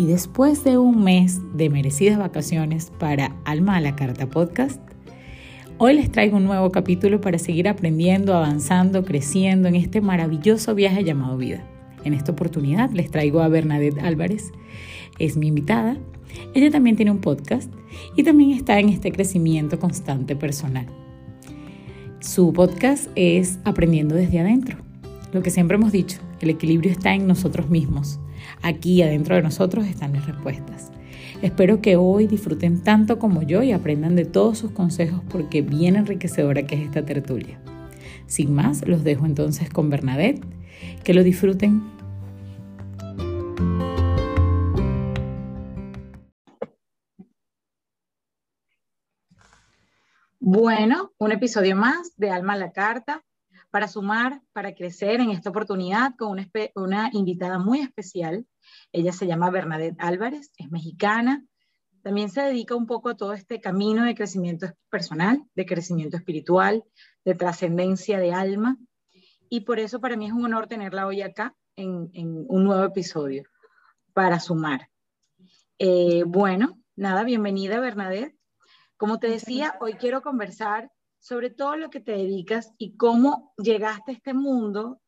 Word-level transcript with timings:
Y 0.00 0.06
después 0.06 0.64
de 0.64 0.78
un 0.78 1.04
mes 1.04 1.42
de 1.52 1.68
merecidas 1.68 2.16
vacaciones 2.16 2.90
para 2.98 3.36
Alma 3.44 3.76
a 3.76 3.80
la 3.82 3.96
Carta 3.96 4.26
Podcast, 4.30 4.80
hoy 5.76 5.92
les 5.92 6.10
traigo 6.10 6.38
un 6.38 6.44
nuevo 6.44 6.72
capítulo 6.72 7.20
para 7.20 7.38
seguir 7.38 7.68
aprendiendo, 7.68 8.34
avanzando, 8.34 9.04
creciendo 9.04 9.68
en 9.68 9.74
este 9.74 10.00
maravilloso 10.00 10.74
viaje 10.74 11.04
llamado 11.04 11.36
vida. 11.36 11.66
En 12.02 12.14
esta 12.14 12.32
oportunidad 12.32 12.90
les 12.92 13.10
traigo 13.10 13.42
a 13.42 13.48
Bernadette 13.48 13.98
Álvarez, 13.98 14.52
es 15.18 15.36
mi 15.36 15.48
invitada. 15.48 15.98
Ella 16.54 16.70
también 16.70 16.96
tiene 16.96 17.10
un 17.10 17.20
podcast 17.20 17.70
y 18.16 18.22
también 18.22 18.52
está 18.52 18.80
en 18.80 18.88
este 18.88 19.12
crecimiento 19.12 19.78
constante 19.78 20.34
personal. 20.34 20.86
Su 22.20 22.54
podcast 22.54 23.10
es 23.16 23.58
Aprendiendo 23.64 24.14
desde 24.14 24.40
adentro. 24.40 24.78
Lo 25.34 25.42
que 25.42 25.50
siempre 25.50 25.74
hemos 25.74 25.92
dicho, 25.92 26.20
el 26.40 26.48
equilibrio 26.48 26.90
está 26.90 27.12
en 27.14 27.26
nosotros 27.26 27.68
mismos. 27.68 28.18
Aquí 28.62 29.02
adentro 29.02 29.34
de 29.36 29.42
nosotros 29.42 29.86
están 29.86 30.12
las 30.12 30.26
respuestas. 30.26 30.92
Espero 31.42 31.80
que 31.80 31.96
hoy 31.96 32.26
disfruten 32.26 32.82
tanto 32.82 33.18
como 33.18 33.42
yo 33.42 33.62
y 33.62 33.72
aprendan 33.72 34.16
de 34.16 34.26
todos 34.26 34.58
sus 34.58 34.72
consejos 34.72 35.22
porque 35.30 35.62
bien 35.62 35.96
enriquecedora 35.96 36.64
que 36.64 36.74
es 36.74 36.82
esta 36.82 37.04
tertulia. 37.04 37.58
Sin 38.26 38.54
más, 38.54 38.86
los 38.86 39.02
dejo 39.02 39.24
entonces 39.24 39.70
con 39.70 39.88
Bernadette. 39.88 40.44
Que 41.02 41.14
lo 41.14 41.22
disfruten. 41.22 41.82
Bueno, 50.38 51.12
un 51.18 51.32
episodio 51.32 51.76
más 51.76 52.16
de 52.16 52.30
Alma 52.30 52.54
a 52.54 52.56
la 52.56 52.72
Carta 52.72 53.24
para 53.70 53.88
sumar, 53.88 54.42
para 54.52 54.74
crecer 54.74 55.20
en 55.20 55.30
esta 55.30 55.50
oportunidad 55.50 56.14
con 56.16 56.30
una, 56.32 56.48
una 56.74 57.10
invitada 57.12 57.58
muy 57.58 57.80
especial. 57.80 58.46
Ella 58.92 59.12
se 59.12 59.26
llama 59.26 59.50
Bernadette 59.50 59.96
Álvarez, 59.98 60.52
es 60.56 60.70
mexicana. 60.70 61.44
También 62.02 62.30
se 62.30 62.40
dedica 62.40 62.74
un 62.74 62.86
poco 62.86 63.10
a 63.10 63.16
todo 63.16 63.34
este 63.34 63.60
camino 63.60 64.04
de 64.04 64.14
crecimiento 64.14 64.66
personal, 64.88 65.42
de 65.54 65.66
crecimiento 65.66 66.16
espiritual, 66.16 66.84
de 67.24 67.34
trascendencia 67.34 68.18
de 68.18 68.32
alma. 68.32 68.78
Y 69.48 69.60
por 69.60 69.78
eso 69.78 70.00
para 70.00 70.16
mí 70.16 70.26
es 70.26 70.32
un 70.32 70.44
honor 70.44 70.66
tenerla 70.66 71.06
hoy 71.06 71.22
acá 71.22 71.54
en, 71.76 72.10
un 72.48 72.64
nuevo 72.64 72.84
episodio 72.84 73.44
para 74.12 74.40
sumar. 74.40 74.88
Eh, 75.78 76.24
bueno, 76.26 76.78
nada, 76.96 77.24
bienvenida 77.24 77.80
Bernadette. 77.80 78.36
Como 78.96 79.18
te 79.18 79.28
decía, 79.28 79.76
hoy 79.80 79.94
quiero 79.94 80.22
conversar 80.22 80.90
sobre 81.20 81.50
todo 81.50 81.76
lo 81.76 81.90
que 81.90 82.00
te 82.00 82.12
dedicas 82.12 82.72
y 82.78 82.96
cómo 82.96 83.52
llegaste 83.58 84.12
a 84.12 84.14
este 84.14 84.34
mundo, 84.34 84.99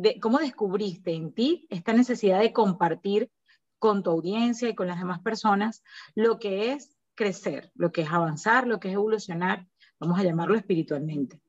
de, 0.00 0.20
cómo 0.20 0.38
descubriste 0.38 1.12
en 1.12 1.32
ti 1.32 1.66
esta 1.70 1.92
necesidad 1.92 2.40
de 2.40 2.52
compartir 2.52 3.30
con 3.78 4.02
tu 4.02 4.10
audiencia 4.10 4.68
y 4.68 4.74
con 4.74 4.86
las 4.86 4.98
demás 4.98 5.20
personas 5.20 5.82
lo 6.14 6.38
que 6.38 6.72
es 6.72 6.96
crecer, 7.14 7.70
lo 7.74 7.92
que 7.92 8.02
es 8.02 8.10
avanzar, 8.10 8.66
lo 8.66 8.78
que 8.78 8.88
es 8.88 8.94
evolucionar, 8.94 9.66
vamos 9.98 10.18
a 10.18 10.22
llamarlo 10.22 10.54
espiritualmente. 10.54 11.40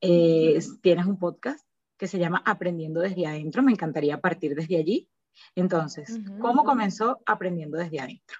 Eh, 0.00 0.58
tienes 0.80 1.06
un 1.06 1.18
podcast 1.18 1.66
que 1.98 2.06
se 2.06 2.18
llama 2.18 2.42
Aprendiendo 2.44 3.00
desde 3.00 3.26
adentro, 3.26 3.62
me 3.62 3.72
encantaría 3.72 4.20
partir 4.20 4.54
desde 4.54 4.76
allí. 4.76 5.08
Entonces, 5.54 6.18
¿cómo 6.40 6.64
comenzó 6.64 7.20
Aprendiendo 7.26 7.78
desde 7.78 8.00
adentro? 8.00 8.38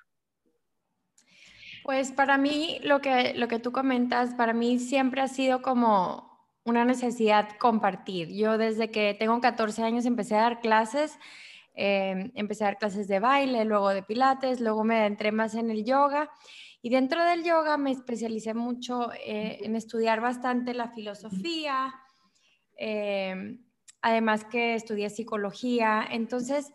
Pues 1.84 2.10
para 2.10 2.38
mí, 2.38 2.80
lo 2.82 3.00
que, 3.00 3.34
lo 3.34 3.48
que 3.48 3.58
tú 3.58 3.70
comentas, 3.70 4.34
para 4.34 4.52
mí 4.52 4.78
siempre 4.78 5.20
ha 5.20 5.28
sido 5.28 5.62
como 5.62 6.35
una 6.66 6.84
necesidad 6.84 7.48
compartir. 7.58 8.28
Yo 8.34 8.58
desde 8.58 8.90
que 8.90 9.16
tengo 9.18 9.40
14 9.40 9.82
años 9.82 10.04
empecé 10.04 10.34
a 10.34 10.42
dar 10.42 10.60
clases, 10.60 11.18
em, 11.74 12.32
empecé 12.34 12.64
a 12.64 12.68
dar 12.68 12.78
clases 12.78 13.08
de 13.08 13.20
baile, 13.20 13.64
luego 13.64 13.90
de 13.90 14.02
pilates, 14.02 14.60
luego 14.60 14.84
me 14.84 14.96
adentré 14.98 15.32
más 15.32 15.54
en 15.54 15.70
el 15.70 15.84
yoga 15.84 16.30
y 16.82 16.90
dentro 16.90 17.24
del 17.24 17.42
yoga 17.42 17.76
me 17.76 17.90
especialicé 17.90 18.54
mucho 18.54 19.12
eh, 19.14 19.58
en 19.62 19.76
estudiar 19.76 20.20
bastante 20.20 20.74
la 20.74 20.88
filosofía, 20.88 21.94
em, 22.76 23.64
además 24.02 24.44
que 24.44 24.74
estudié 24.74 25.10
psicología, 25.10 26.06
entonces 26.10 26.72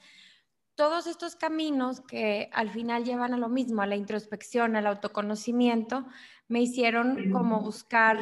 todos 0.75 1.05
estos 1.05 1.35
caminos 1.35 2.01
que 2.01 2.49
al 2.53 2.69
final 2.69 3.03
llevan 3.05 3.33
a 3.33 3.37
lo 3.37 3.49
mismo, 3.49 3.81
a 3.81 3.87
la 3.87 3.95
introspección, 3.95 4.75
al 4.75 4.87
autoconocimiento, 4.87 6.05
me 6.47 6.61
hicieron 6.61 7.31
como 7.31 7.61
buscar 7.61 8.17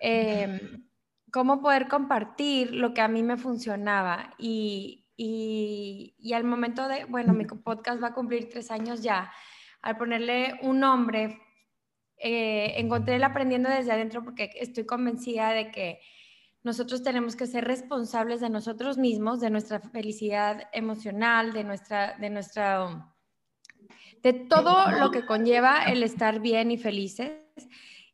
em, 0.00 0.84
cómo 1.36 1.60
poder 1.60 1.86
compartir 1.86 2.72
lo 2.72 2.94
que 2.94 3.02
a 3.02 3.08
mí 3.08 3.22
me 3.22 3.36
funcionaba. 3.36 4.32
Y, 4.38 5.04
al 6.34 6.44
momento 6.44 6.88
de, 6.88 7.04
bueno, 7.04 7.34
mi 7.34 7.44
podcast 7.44 8.02
va 8.02 8.08
a 8.08 8.14
cumplir 8.14 8.48
tres 8.48 8.70
años 8.70 9.02
ya, 9.02 9.30
al 9.82 9.98
ponerle 9.98 10.58
un 10.62 10.80
nombre, 10.80 11.38
eh, 12.16 12.72
encontré 12.78 13.16
el 13.16 13.24
aprendiendo 13.24 13.68
desde 13.68 13.92
adentro 13.92 14.24
porque 14.24 14.50
estoy 14.58 14.86
convencida 14.86 15.50
de 15.50 15.70
que 15.70 16.00
nosotros 16.62 17.02
tenemos 17.02 17.36
que 17.36 17.46
ser 17.46 17.66
responsables 17.66 18.40
de 18.40 18.48
nosotros 18.48 18.96
mismos, 18.96 19.38
de 19.38 19.50
nuestra 19.50 19.78
felicidad 19.78 20.70
emocional, 20.72 21.52
de 21.52 21.64
nuestra, 21.64 22.16
de 22.16 22.30
nuestra, 22.30 23.14
de 24.22 24.32
todo 24.32 24.90
lo 24.92 25.10
que 25.10 25.26
conlleva 25.26 25.84
el 25.84 26.02
estar 26.02 26.40
bien 26.40 26.70
y 26.70 26.78
felices. 26.78 27.42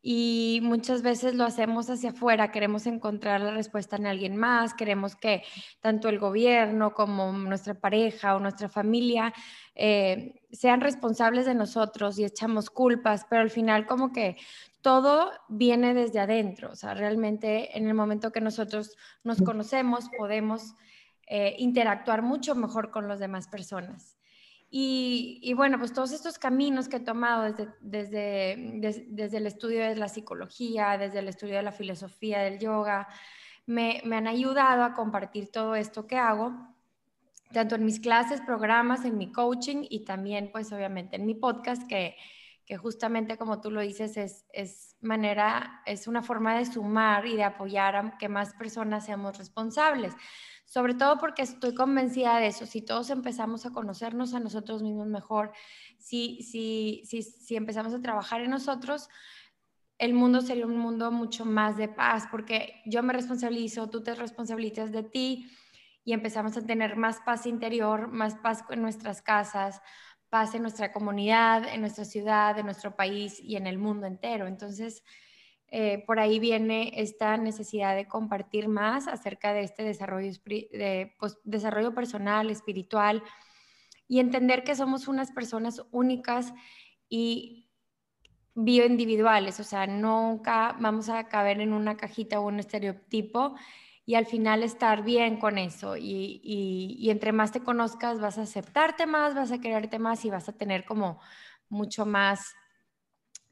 Y 0.04 0.58
muchas 0.64 1.02
veces 1.02 1.36
lo 1.36 1.44
hacemos 1.44 1.88
hacia 1.88 2.10
afuera, 2.10 2.50
queremos 2.50 2.86
encontrar 2.86 3.40
la 3.40 3.52
respuesta 3.52 3.94
en 3.94 4.06
alguien 4.06 4.36
más, 4.36 4.74
queremos 4.74 5.14
que 5.14 5.44
tanto 5.80 6.08
el 6.08 6.18
gobierno 6.18 6.92
como 6.92 7.32
nuestra 7.32 7.74
pareja 7.74 8.34
o 8.34 8.40
nuestra 8.40 8.68
familia 8.68 9.32
eh, 9.76 10.42
sean 10.50 10.80
responsables 10.80 11.46
de 11.46 11.54
nosotros 11.54 12.18
y 12.18 12.24
echamos 12.24 12.68
culpas, 12.68 13.26
pero 13.30 13.42
al 13.42 13.50
final 13.50 13.86
como 13.86 14.12
que 14.12 14.36
todo 14.80 15.30
viene 15.48 15.94
desde 15.94 16.18
adentro, 16.18 16.72
o 16.72 16.74
sea, 16.74 16.94
realmente 16.94 17.78
en 17.78 17.86
el 17.86 17.94
momento 17.94 18.32
que 18.32 18.40
nosotros 18.40 18.96
nos 19.22 19.40
conocemos 19.40 20.10
podemos 20.18 20.74
eh, 21.28 21.54
interactuar 21.58 22.22
mucho 22.22 22.56
mejor 22.56 22.90
con 22.90 23.06
las 23.06 23.20
demás 23.20 23.46
personas. 23.46 24.18
Y, 24.74 25.52
bueno, 25.54 25.78
pues 25.78 25.92
todos 25.92 26.12
estos 26.12 26.38
caminos 26.38 26.88
que 26.88 26.96
he 26.96 27.00
tomado 27.00 27.42
desde, 27.42 27.68
desde, 27.82 29.06
desde, 29.08 29.36
el 29.36 29.46
estudio 29.46 29.80
de 29.80 29.96
la 29.96 30.08
psicología, 30.08 30.96
desde 30.96 31.18
el 31.18 31.28
estudio 31.28 31.56
de 31.56 31.62
la 31.62 31.72
filosofía 31.72 32.40
del 32.40 32.58
yoga, 32.58 33.06
me, 33.66 34.00
me 34.06 34.16
han 34.16 34.26
ayudado 34.26 34.82
a 34.82 34.94
compartir 34.94 35.52
todo 35.52 35.74
esto 35.74 36.06
que 36.06 36.16
hago, 36.16 36.54
tanto 37.52 37.74
en 37.74 37.84
mis 37.84 38.00
clases, 38.00 38.40
programas, 38.40 39.04
en 39.04 39.18
mi 39.18 39.30
coaching 39.30 39.84
y 39.90 40.06
también 40.06 40.50
pues 40.50 40.72
obviamente 40.72 41.16
en 41.16 41.26
mi 41.26 41.34
podcast 41.34 41.86
que 41.86 42.16
que 42.66 42.76
justamente 42.76 43.36
como 43.36 43.60
tú 43.60 43.70
lo 43.70 43.80
dices, 43.80 44.16
es, 44.16 44.46
es, 44.52 44.96
manera, 45.00 45.82
es 45.84 46.06
una 46.06 46.22
forma 46.22 46.56
de 46.56 46.64
sumar 46.64 47.26
y 47.26 47.36
de 47.36 47.44
apoyar 47.44 47.96
a 47.96 48.16
que 48.18 48.28
más 48.28 48.54
personas 48.54 49.04
seamos 49.04 49.36
responsables. 49.36 50.14
Sobre 50.72 50.94
todo 50.94 51.18
porque 51.18 51.42
estoy 51.42 51.74
convencida 51.74 52.38
de 52.38 52.46
eso. 52.46 52.64
Si 52.64 52.80
todos 52.80 53.10
empezamos 53.10 53.66
a 53.66 53.72
conocernos 53.72 54.32
a 54.32 54.40
nosotros 54.40 54.82
mismos 54.82 55.06
mejor, 55.06 55.52
si, 55.98 56.42
si, 56.42 57.02
si, 57.04 57.22
si 57.22 57.56
empezamos 57.56 57.92
a 57.92 58.00
trabajar 58.00 58.40
en 58.40 58.52
nosotros, 58.52 59.10
el 59.98 60.14
mundo 60.14 60.40
sería 60.40 60.64
un 60.64 60.78
mundo 60.78 61.12
mucho 61.12 61.44
más 61.44 61.76
de 61.76 61.88
paz, 61.88 62.26
porque 62.30 62.80
yo 62.86 63.02
me 63.02 63.12
responsabilizo, 63.12 63.90
tú 63.90 64.02
te 64.02 64.14
responsabilizas 64.14 64.92
de 64.92 65.02
ti 65.02 65.46
y 66.04 66.14
empezamos 66.14 66.56
a 66.56 66.64
tener 66.64 66.96
más 66.96 67.20
paz 67.20 67.44
interior, 67.44 68.08
más 68.08 68.36
paz 68.36 68.64
en 68.70 68.80
nuestras 68.80 69.20
casas, 69.20 69.82
paz 70.30 70.54
en 70.54 70.62
nuestra 70.62 70.90
comunidad, 70.90 71.68
en 71.68 71.82
nuestra 71.82 72.06
ciudad, 72.06 72.58
en 72.58 72.64
nuestro 72.64 72.96
país 72.96 73.38
y 73.40 73.56
en 73.56 73.66
el 73.66 73.76
mundo 73.76 74.06
entero. 74.06 74.46
Entonces, 74.46 75.04
eh, 75.74 76.04
por 76.06 76.20
ahí 76.20 76.38
viene 76.38 76.92
esta 76.96 77.38
necesidad 77.38 77.96
de 77.96 78.06
compartir 78.06 78.68
más 78.68 79.08
acerca 79.08 79.54
de 79.54 79.62
este 79.62 79.84
pues, 81.18 81.38
desarrollo 81.44 81.94
personal, 81.94 82.50
espiritual, 82.50 83.22
y 84.06 84.20
entender 84.20 84.64
que 84.64 84.74
somos 84.74 85.08
unas 85.08 85.32
personas 85.32 85.82
únicas 85.90 86.52
y 87.08 87.70
bioindividuales, 88.54 89.60
o 89.60 89.64
sea, 89.64 89.86
nunca 89.86 90.76
vamos 90.78 91.08
a 91.08 91.26
caber 91.28 91.58
en 91.62 91.72
una 91.72 91.96
cajita 91.96 92.38
o 92.38 92.48
un 92.48 92.60
estereotipo 92.60 93.54
y 94.04 94.16
al 94.16 94.26
final 94.26 94.62
estar 94.62 95.02
bien 95.02 95.38
con 95.38 95.56
eso. 95.56 95.96
Y, 95.96 97.08
entre 97.08 97.32
más 97.32 97.50
te 97.50 97.60
conozcas, 97.60 98.20
vas 98.20 98.36
a 98.36 98.42
aceptarte 98.42 99.06
más, 99.06 99.34
vas 99.34 99.52
a 99.52 99.60
quererte 99.62 99.98
más 99.98 100.22
y 100.26 100.28
vas 100.28 100.50
a 100.50 100.52
tener 100.52 100.84
como 100.84 101.18
mucho 101.70 102.04
más 102.04 102.54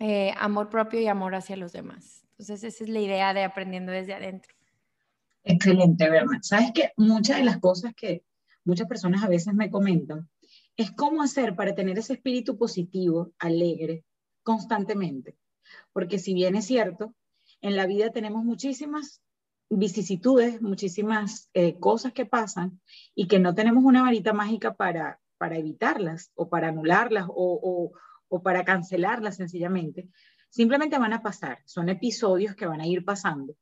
eh, 0.00 0.32
amor 0.38 0.70
propio 0.70 0.98
y 1.00 1.06
amor 1.06 1.34
hacia 1.34 1.56
los 1.56 1.72
demás. 1.72 2.24
Entonces, 2.32 2.64
esa 2.64 2.84
es 2.84 2.90
la 2.90 3.00
idea 3.00 3.34
de 3.34 3.44
aprendiendo 3.44 3.92
desde 3.92 4.14
adentro. 4.14 4.54
Excelente, 5.44 6.08
Berna. 6.08 6.38
Sabes 6.42 6.72
que 6.72 6.92
muchas 6.96 7.36
de 7.36 7.44
las 7.44 7.58
cosas 7.58 7.94
que 7.94 8.24
muchas 8.64 8.88
personas 8.88 9.22
a 9.22 9.28
veces 9.28 9.52
me 9.54 9.70
comentan 9.70 10.28
es 10.76 10.90
cómo 10.90 11.22
hacer 11.22 11.54
para 11.54 11.74
tener 11.74 11.98
ese 11.98 12.14
espíritu 12.14 12.56
positivo, 12.56 13.32
alegre, 13.38 14.04
constantemente. 14.42 15.36
Porque 15.92 16.18
si 16.18 16.32
bien 16.32 16.56
es 16.56 16.64
cierto, 16.64 17.14
en 17.60 17.76
la 17.76 17.86
vida 17.86 18.10
tenemos 18.10 18.42
muchísimas 18.42 19.20
vicisitudes, 19.68 20.62
muchísimas 20.62 21.50
eh, 21.52 21.78
cosas 21.78 22.14
que 22.14 22.24
pasan 22.24 22.80
y 23.14 23.28
que 23.28 23.38
no 23.38 23.54
tenemos 23.54 23.84
una 23.84 24.02
varita 24.02 24.32
mágica 24.32 24.74
para, 24.74 25.20
para 25.36 25.58
evitarlas 25.58 26.32
o 26.34 26.48
para 26.48 26.68
anularlas 26.68 27.26
o, 27.28 27.60
o 27.62 27.92
para 28.42 28.64
cancelarlas 28.64 29.36
sencillamente. 29.36 30.08
Simplemente 30.48 30.98
van 30.98 31.12
a 31.12 31.22
pasar, 31.22 31.58
son 31.64 31.88
episodios 31.88 32.54
que 32.54 32.66
van 32.66 32.80
a 32.80 32.86
ir 32.86 33.04
pasando. 33.04 33.54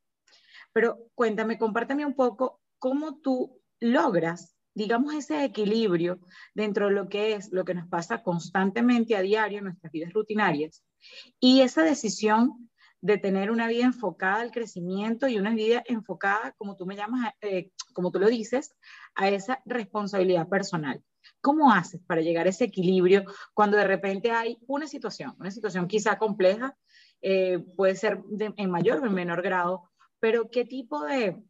Pero 0.73 0.99
cuéntame, 1.15 1.59
compárteme 1.59 2.07
un 2.07 2.15
poco 2.15 2.61
cómo 2.79 3.21
tú 3.21 3.61
logras, 3.81 4.57
digamos, 4.75 5.15
ese 5.15 5.45
equilibrio 5.45 6.21
dentro 6.55 6.87
de 6.87 6.93
lo 6.93 7.09
que 7.09 7.35
es 7.35 7.51
lo 7.53 7.65
que 7.65 7.75
nos 7.75 7.89
pasa 7.89 8.23
constantemente 8.23 9.17
a 9.17 9.23
diario 9.23 9.59
en 9.59 9.65
nuestras 9.65 9.93
vidas 9.93 10.13
rutinarias 10.13 10.85
y 11.41 11.61
esa 11.63 11.83
decisión 11.83 12.69
de 13.01 13.19
tener 13.19 13.51
una 13.51 13.69
vida 13.69 13.85
enfocada 13.85 14.41
al 14.41 14.51
crecimiento 14.51 15.29
y 15.29 15.39
una 15.39 15.55
vida 15.55 15.83
enfocada, 15.87 16.55
como 16.59 16.77
tú 16.77 16.85
me 16.85 16.97
llamas, 16.97 17.33
eh, 17.41 17.71
como 17.93 18.11
tú 18.11 18.19
lo 18.19 18.29
dices, 18.29 18.75
a 19.15 19.29
esa 19.29 19.63
responsabilidad 19.65 20.49
personal. 20.49 21.03
¿Cómo 21.41 21.73
haces 21.73 22.01
para 22.07 22.21
llegar 22.21 22.47
a 22.47 22.51
ese 22.51 22.65
equilibrio 22.65 23.25
cuando 23.55 23.77
de 23.77 23.85
repente 23.85 24.31
hay 24.31 24.59
una 24.67 24.87
situación, 24.87 25.35
una 25.39 25.51
situación 25.51 25.87
quizá 25.87 26.19
compleja, 26.19 26.77
eh, 27.21 27.59
puede 27.77 27.97
ser 27.97 28.23
en 28.39 28.71
mayor 28.71 29.01
o 29.01 29.07
en 29.07 29.15
menor 29.15 29.43
grado, 29.43 29.91
pero 30.21 30.51
qué 30.51 30.65
tipo 30.65 31.05
de 31.05 31.43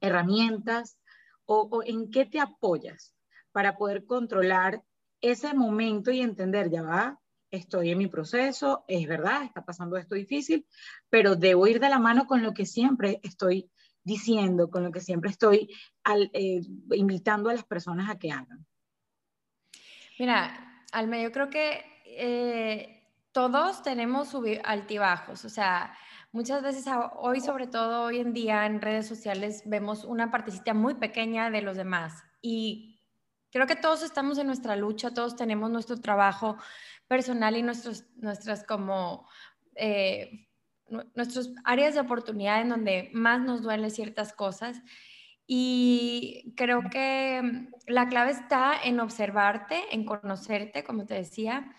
herramientas 0.00 0.98
o, 1.46 1.82
en 1.84 2.10
qué 2.10 2.24
te 2.24 2.40
apoyas 2.40 3.14
para 3.52 3.76
poder 3.76 4.06
controlar 4.06 4.82
ese 5.20 5.54
momento 5.54 6.10
y 6.10 6.20
entender, 6.20 6.70
ya 6.70 6.82
va, 6.82 7.20
estoy 7.50 7.90
en 7.90 7.98
mi 7.98 8.08
proceso, 8.08 8.84
es 8.88 9.06
verdad, 9.06 9.44
está 9.44 9.64
pasando 9.64 9.96
esto 9.96 10.14
difícil, 10.14 10.66
pero 11.08 11.36
debo 11.36 11.66
ir 11.66 11.80
de 11.80 11.88
la 11.88 11.98
mano 11.98 12.26
con 12.26 12.42
lo 12.42 12.52
que 12.52 12.66
siempre 12.66 13.20
estoy 13.22 13.70
diciendo, 14.02 14.68
con 14.68 14.82
lo 14.84 14.90
que 14.90 15.00
siempre 15.00 15.30
estoy 15.30 15.70
eh, 16.32 16.60
invitando 16.92 17.48
a 17.48 17.54
las 17.54 17.64
personas 17.64 18.10
a 18.10 18.18
que 18.18 18.32
hagan. 18.32 18.66
Mira, 20.18 20.82
Alme, 20.92 21.22
yo 21.22 21.32
creo 21.32 21.50
que 21.50 21.84
eh, 22.06 23.02
todos 23.32 23.82
tenemos 23.82 24.34
altibajos, 24.62 25.44
o 25.44 25.48
sea, 25.48 25.96
muchas 26.30 26.62
veces 26.62 26.86
hoy, 27.16 27.40
sobre 27.40 27.66
todo 27.66 28.04
hoy 28.04 28.20
en 28.20 28.32
día 28.32 28.66
en 28.66 28.80
redes 28.80 29.06
sociales, 29.08 29.62
vemos 29.66 30.04
una 30.04 30.30
partecita 30.30 30.72
muy 30.72 30.94
pequeña 30.94 31.50
de 31.50 31.62
los 31.62 31.76
demás 31.76 32.22
y 32.40 33.00
creo 33.50 33.66
que 33.66 33.76
todos 33.76 34.02
estamos 34.02 34.38
en 34.38 34.46
nuestra 34.46 34.76
lucha, 34.76 35.14
todos 35.14 35.34
tenemos 35.34 35.70
nuestro 35.70 36.00
trabajo 36.00 36.58
personal 37.08 37.56
y 37.56 37.62
nuestros, 37.62 38.04
nuestras 38.16 38.64
como... 38.64 39.28
Eh, 39.74 40.48
nuestras 41.14 41.50
áreas 41.64 41.94
de 41.94 42.00
oportunidad 42.00 42.60
en 42.60 42.68
donde 42.68 43.10
más 43.14 43.40
nos 43.40 43.62
duelen 43.62 43.90
ciertas 43.90 44.32
cosas. 44.32 44.82
Y 45.46 46.54
creo 46.56 46.82
que 46.90 47.68
la 47.86 48.08
clave 48.08 48.30
está 48.30 48.74
en 48.82 49.00
observarte, 49.00 49.82
en 49.92 50.04
conocerte, 50.04 50.84
como 50.84 51.04
te 51.04 51.14
decía, 51.14 51.74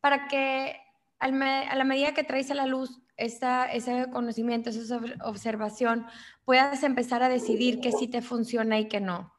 para 0.00 0.28
que 0.28 0.76
a 1.18 1.28
la 1.28 1.84
medida 1.84 2.14
que 2.14 2.24
traes 2.24 2.50
a 2.50 2.54
la 2.54 2.66
luz 2.66 3.02
ese 3.20 4.06
conocimiento, 4.10 4.70
esa 4.70 5.00
observación, 5.24 6.06
puedas 6.44 6.82
empezar 6.82 7.22
a 7.22 7.28
decidir 7.28 7.80
qué 7.80 7.92
sí 7.92 8.08
te 8.08 8.22
funciona 8.22 8.78
y 8.78 8.88
qué 8.88 9.00
no. 9.00 9.34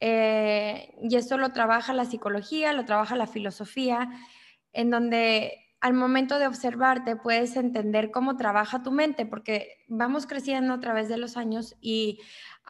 Eh, 0.00 0.94
y 1.02 1.16
eso 1.16 1.36
lo 1.36 1.52
trabaja 1.52 1.92
la 1.92 2.06
psicología, 2.06 2.72
lo 2.72 2.86
trabaja 2.86 3.16
la 3.16 3.26
filosofía, 3.26 4.08
en 4.72 4.90
donde 4.90 5.66
al 5.80 5.92
momento 5.92 6.38
de 6.38 6.46
observarte 6.46 7.16
puedes 7.16 7.56
entender 7.56 8.10
cómo 8.10 8.36
trabaja 8.36 8.82
tu 8.82 8.90
mente, 8.90 9.26
porque 9.26 9.84
vamos 9.88 10.26
creciendo 10.26 10.74
a 10.74 10.80
través 10.80 11.08
de 11.08 11.18
los 11.18 11.36
años 11.36 11.76
y 11.80 12.20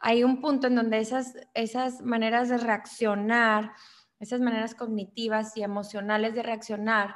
hay 0.01 0.23
un 0.23 0.41
punto 0.41 0.67
en 0.67 0.75
donde 0.75 0.99
esas, 0.99 1.35
esas 1.53 2.01
maneras 2.01 2.49
de 2.49 2.57
reaccionar, 2.57 3.73
esas 4.19 4.41
maneras 4.41 4.75
cognitivas 4.75 5.55
y 5.55 5.63
emocionales 5.63 6.35
de 6.35 6.43
reaccionar, 6.43 7.15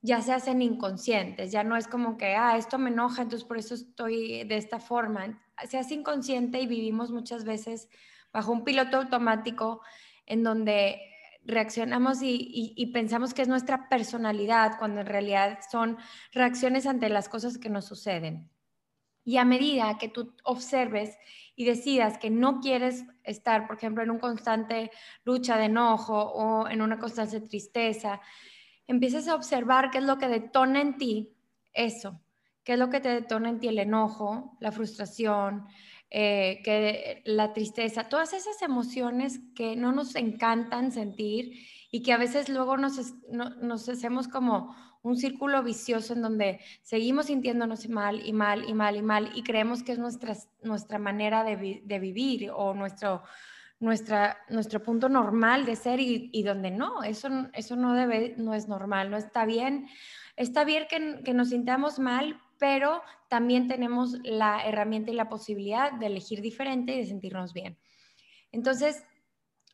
ya 0.00 0.20
se 0.20 0.32
hacen 0.32 0.62
inconscientes, 0.62 1.52
ya 1.52 1.62
no 1.62 1.76
es 1.76 1.86
como 1.86 2.16
que, 2.16 2.34
ah, 2.34 2.56
esto 2.56 2.78
me 2.78 2.90
enoja, 2.90 3.22
entonces 3.22 3.46
por 3.46 3.58
eso 3.58 3.74
estoy 3.74 4.44
de 4.44 4.56
esta 4.56 4.80
forma. 4.80 5.40
Se 5.68 5.78
hace 5.78 5.94
inconsciente 5.94 6.60
y 6.60 6.66
vivimos 6.66 7.12
muchas 7.12 7.44
veces 7.44 7.88
bajo 8.32 8.50
un 8.50 8.64
piloto 8.64 8.96
automático 8.96 9.80
en 10.26 10.42
donde 10.42 11.00
reaccionamos 11.44 12.18
y, 12.22 12.90
pensamos 12.92 13.34
que 13.34 13.42
es 13.42 13.48
nuestra 13.48 13.88
personalidad, 13.88 14.78
cuando 14.78 15.00
en 15.00 15.06
realidad 15.06 15.58
son 15.70 15.98
reacciones 16.32 16.86
ante 16.86 17.08
las 17.08 17.28
cosas 17.28 17.58
que 17.58 17.68
nos 17.68 17.84
suceden. 17.84 18.50
Y 19.24 19.36
a 19.36 19.44
medida 19.44 19.98
que 19.98 20.08
tú 20.08 20.34
observes 20.44 21.16
y 21.54 21.64
decidas 21.64 22.18
que 22.18 22.30
no 22.30 22.60
quieres 22.60 23.04
estar, 23.24 23.66
por 23.66 23.76
ejemplo, 23.76 24.02
en 24.02 24.10
una 24.10 24.20
constante 24.20 24.90
lucha 25.24 25.56
de 25.56 25.66
enojo 25.66 26.18
o 26.18 26.68
en 26.68 26.82
una 26.82 26.98
constante 26.98 27.40
tristeza, 27.40 28.20
empieces 28.86 29.28
a 29.28 29.34
observar 29.34 29.90
qué 29.90 29.98
es 29.98 30.04
lo 30.04 30.18
que 30.18 30.28
detona 30.28 30.80
en 30.80 30.96
ti 30.96 31.36
eso, 31.72 32.20
qué 32.64 32.74
es 32.74 32.78
lo 32.78 32.90
que 32.90 33.00
te 33.00 33.08
detona 33.08 33.50
en 33.50 33.60
ti 33.60 33.68
el 33.68 33.78
enojo, 33.78 34.56
la 34.60 34.72
frustración, 34.72 35.66
eh, 36.10 36.60
que 36.62 37.22
la 37.24 37.52
tristeza, 37.54 38.08
todas 38.08 38.34
esas 38.34 38.60
emociones 38.60 39.40
que 39.54 39.76
no 39.76 39.92
nos 39.92 40.14
encantan 40.14 40.92
sentir 40.92 41.66
y 41.90 42.02
que 42.02 42.12
a 42.12 42.18
veces 42.18 42.48
luego 42.48 42.76
nos, 42.76 43.14
nos 43.30 43.88
hacemos 43.88 44.28
como 44.28 44.74
un 45.02 45.16
círculo 45.16 45.62
vicioso 45.62 46.14
en 46.14 46.22
donde 46.22 46.60
seguimos 46.82 47.26
sintiéndonos 47.26 47.88
mal 47.88 48.24
y 48.24 48.32
mal 48.32 48.68
y 48.68 48.74
mal 48.74 48.96
y 48.96 49.02
mal 49.02 49.30
y 49.34 49.42
creemos 49.42 49.82
que 49.82 49.92
es 49.92 49.98
nuestra, 49.98 50.34
nuestra 50.62 50.98
manera 50.98 51.44
de, 51.44 51.82
de 51.84 51.98
vivir 51.98 52.50
o 52.54 52.72
nuestro, 52.74 53.22
nuestra, 53.82 54.38
nuestro 54.48 54.80
punto 54.80 55.08
normal 55.08 55.66
de 55.66 55.74
ser 55.74 55.98
y, 55.98 56.42
donde 56.44 56.70
no, 56.70 57.02
eso, 57.02 57.28
eso 57.52 57.74
no, 57.74 57.94
debe, 57.94 58.34
no 58.38 58.54
es 58.54 58.68
normal, 58.68 59.10
no 59.10 59.16
está 59.16 59.44
bien. 59.44 59.88
Está 60.36 60.64
bien 60.64 60.86
que, 60.88 61.22
que 61.24 61.34
nos 61.34 61.48
sintamos 61.48 61.98
mal, 61.98 62.40
pero 62.58 63.02
también 63.28 63.66
tenemos 63.66 64.18
la 64.22 64.64
herramienta 64.64 65.10
y 65.10 65.14
la 65.14 65.28
posibilidad 65.28 65.92
de 65.92 66.06
elegir 66.06 66.40
diferente 66.40 66.94
y 66.94 66.98
de 66.98 67.06
sentirnos 67.06 67.52
bien. 67.52 67.76
Entonces, 68.52 69.04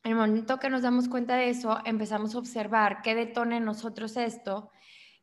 en 0.04 0.12
el 0.12 0.16
momento 0.16 0.58
que 0.58 0.70
nos 0.70 0.80
damos 0.80 1.06
cuenta 1.06 1.36
de 1.36 1.50
eso, 1.50 1.78
empezamos 1.84 2.34
a 2.34 2.38
observar 2.38 3.02
qué 3.02 3.14
detona 3.14 3.58
en 3.58 3.66
nosotros 3.66 4.16
esto 4.16 4.70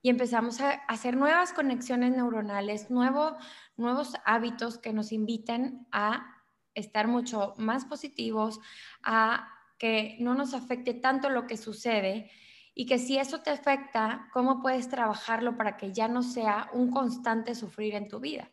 y 0.06 0.10
empezamos 0.10 0.62
a 0.62 0.70
hacer 0.88 1.18
nuevas 1.18 1.52
conexiones 1.52 2.16
neuronales, 2.16 2.92
nuevo, 2.92 3.38
nuevos 3.76 4.14
hábitos 4.24 4.78
que 4.78 4.94
nos 4.94 5.12
inviten 5.12 5.88
a 5.92 6.44
estar 6.76 7.08
mucho 7.08 7.56
más 7.58 7.86
positivos, 7.86 8.60
a 9.02 9.50
que 9.80 10.16
no 10.20 10.36
nos 10.36 10.54
afecte 10.54 10.94
tanto 10.94 11.32
lo 11.32 11.48
que 11.48 11.58
sucede 11.58 12.30
y 12.76 12.86
que 12.86 13.00
si 13.00 13.18
eso 13.18 13.42
te 13.42 13.50
afecta, 13.50 14.30
¿cómo 14.32 14.62
puedes 14.62 14.90
trabajarlo 14.90 15.58
para 15.58 15.76
que 15.76 15.92
ya 15.92 16.08
no 16.08 16.22
sea 16.22 16.70
un 16.72 16.92
constante 16.92 17.56
sufrir 17.56 17.96
en 17.96 18.08
tu 18.08 18.20
vida? 18.20 18.52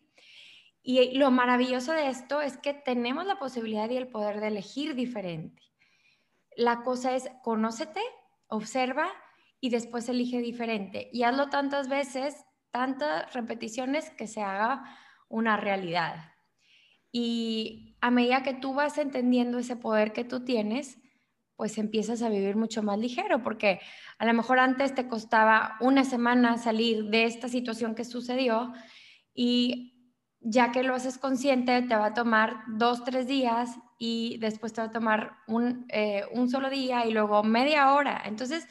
Y 0.82 1.18
lo 1.18 1.30
maravilloso 1.30 1.92
de 1.92 2.08
esto 2.08 2.40
es 2.40 2.56
que 2.56 2.72
tenemos 2.72 3.26
la 3.26 3.38
posibilidad 3.38 3.90
y 3.90 3.98
el 3.98 4.08
poder 4.08 4.40
de 4.40 4.46
elegir 4.48 4.94
diferente. 4.94 5.62
La 6.56 6.82
cosa 6.82 7.14
es, 7.14 7.28
conócete, 7.42 8.00
observa 8.48 9.12
y 9.62 9.70
después 9.70 10.08
elige 10.08 10.40
diferente. 10.40 11.08
Y 11.12 11.22
hazlo 11.22 11.48
tantas 11.48 11.88
veces, 11.88 12.34
tantas 12.72 13.32
repeticiones 13.32 14.10
que 14.10 14.26
se 14.26 14.42
haga 14.42 14.82
una 15.28 15.56
realidad. 15.56 16.32
Y 17.12 17.96
a 18.00 18.10
medida 18.10 18.42
que 18.42 18.54
tú 18.54 18.74
vas 18.74 18.98
entendiendo 18.98 19.58
ese 19.58 19.76
poder 19.76 20.12
que 20.12 20.24
tú 20.24 20.44
tienes, 20.44 20.98
pues 21.54 21.78
empiezas 21.78 22.22
a 22.22 22.28
vivir 22.28 22.56
mucho 22.56 22.82
más 22.82 22.98
ligero, 22.98 23.44
porque 23.44 23.78
a 24.18 24.26
lo 24.26 24.34
mejor 24.34 24.58
antes 24.58 24.96
te 24.96 25.06
costaba 25.06 25.76
una 25.80 26.02
semana 26.02 26.58
salir 26.58 27.04
de 27.04 27.26
esta 27.26 27.48
situación 27.48 27.94
que 27.94 28.04
sucedió 28.04 28.72
y 29.32 30.16
ya 30.40 30.72
que 30.72 30.82
lo 30.82 30.96
haces 30.96 31.18
consciente, 31.18 31.82
te 31.82 31.94
va 31.94 32.06
a 32.06 32.14
tomar 32.14 32.64
dos, 32.66 33.04
tres 33.04 33.28
días 33.28 33.78
y 33.96 34.38
después 34.38 34.72
te 34.72 34.80
va 34.80 34.88
a 34.88 34.90
tomar 34.90 35.36
un, 35.46 35.86
eh, 35.90 36.24
un 36.32 36.50
solo 36.50 36.68
día 36.68 37.06
y 37.06 37.12
luego 37.12 37.44
media 37.44 37.94
hora. 37.94 38.22
Entonces, 38.24 38.66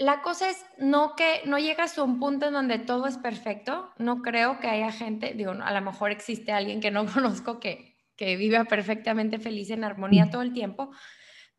la 0.00 0.22
cosa 0.22 0.48
es 0.48 0.64
no 0.78 1.14
que 1.14 1.42
no 1.44 1.58
llegas 1.58 1.98
a 1.98 2.04
un 2.04 2.18
punto 2.18 2.46
en 2.46 2.54
donde 2.54 2.78
todo 2.78 3.06
es 3.06 3.18
perfecto. 3.18 3.92
No 3.98 4.22
creo 4.22 4.58
que 4.58 4.66
haya 4.66 4.90
gente, 4.90 5.34
digo, 5.34 5.52
a 5.52 5.72
lo 5.74 5.80
mejor 5.82 6.10
existe 6.10 6.52
alguien 6.52 6.80
que 6.80 6.90
no 6.90 7.04
conozco 7.12 7.60
que, 7.60 7.98
que 8.16 8.36
viva 8.36 8.64
perfectamente 8.64 9.38
feliz 9.38 9.68
en 9.68 9.84
armonía 9.84 10.30
todo 10.30 10.40
el 10.40 10.54
tiempo. 10.54 10.90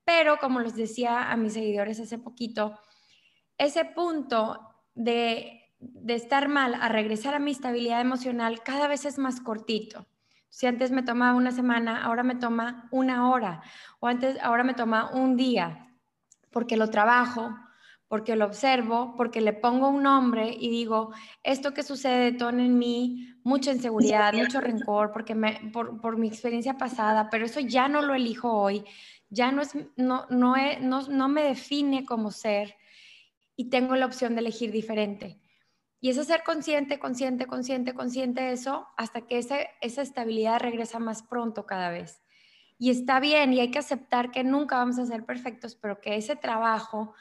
Pero 0.04 0.38
como 0.40 0.60
les 0.60 0.76
decía 0.76 1.32
a 1.32 1.38
mis 1.38 1.54
seguidores 1.54 2.00
hace 2.00 2.18
poquito, 2.18 2.80
ese 3.60 3.86
punto 3.86 4.60
de, 4.96 5.72
de 5.78 6.16
estar 6.16 6.48
mal 6.48 6.74
a 6.74 6.90
regresar 6.90 7.36
a 7.36 7.40
mi 7.40 7.52
estabilidad 7.52 8.02
emocional 8.02 8.64
cada 8.64 8.88
vez 8.88 9.06
es 9.06 9.20
más 9.20 9.40
cortito. 9.40 10.08
Si 10.50 10.66
antes 10.66 10.90
me 10.90 11.04
tomaba 11.04 11.38
una 11.38 11.52
semana, 11.52 12.04
ahora 12.04 12.24
me 12.24 12.36
toma 12.36 12.90
una 12.90 13.30
hora. 13.30 13.62
O 14.00 14.08
antes, 14.08 14.40
ahora 14.42 14.64
me 14.64 14.74
toma 14.74 15.12
un 15.12 15.38
día, 15.38 15.94
porque 16.50 16.76
lo 16.76 16.90
trabajo, 16.90 17.56
porque 18.12 18.36
lo 18.36 18.44
observo, 18.44 19.14
porque 19.16 19.40
le 19.40 19.54
pongo 19.54 19.88
un 19.88 20.04
nombre 20.04 20.54
y 20.60 20.70
digo, 20.70 21.14
esto 21.44 21.74
que 21.74 21.82
sucede 21.82 22.34
detona 22.34 22.66
en 22.66 22.78
mí 22.78 23.34
mucha 23.42 23.72
inseguridad, 23.72 24.34
mucho 24.34 24.60
rencor, 24.60 25.14
porque 25.14 25.34
me, 25.34 25.72
por, 25.72 26.02
por 26.02 26.18
mi 26.18 26.28
experiencia 26.28 26.78
pasada, 26.78 27.30
pero 27.30 27.46
eso 27.46 27.62
ya 27.62 27.88
no 27.88 28.02
lo 28.02 28.14
elijo 28.14 28.52
hoy, 28.52 28.84
ya 29.30 29.54
no, 29.54 29.62
es, 29.62 29.78
no, 29.96 30.26
no, 30.30 30.56
no, 30.82 31.08
no 31.08 31.30
me 31.30 31.44
define 31.44 32.04
como 32.04 32.32
ser 32.32 32.76
y 33.56 33.70
tengo 33.70 33.96
la 33.96 34.08
opción 34.08 34.36
de 34.36 34.42
elegir 34.42 34.74
diferente. 34.74 35.40
Y 36.02 36.10
es 36.10 36.18
ser 36.28 36.44
consciente, 36.44 37.00
consciente, 37.00 37.48
consciente, 37.48 37.94
consciente 37.94 38.42
de 38.42 38.52
eso 38.52 38.90
hasta 38.98 39.22
que 39.22 39.38
esa, 39.38 39.56
esa 39.80 40.02
estabilidad 40.02 40.60
regresa 40.60 41.00
más 41.00 41.24
pronto 41.24 41.66
cada 41.66 41.90
vez. 41.92 42.22
Y 42.78 42.90
está 42.90 43.22
bien 43.22 43.54
y 43.54 43.62
hay 43.62 43.72
que 43.72 43.80
aceptar 43.80 44.32
que 44.32 44.44
nunca 44.44 44.76
vamos 44.76 45.00
a 45.00 45.06
ser 45.06 45.24
perfectos, 45.24 45.76
pero 45.76 46.02
que 46.02 46.18
ese 46.18 46.36
trabajo 46.36 47.14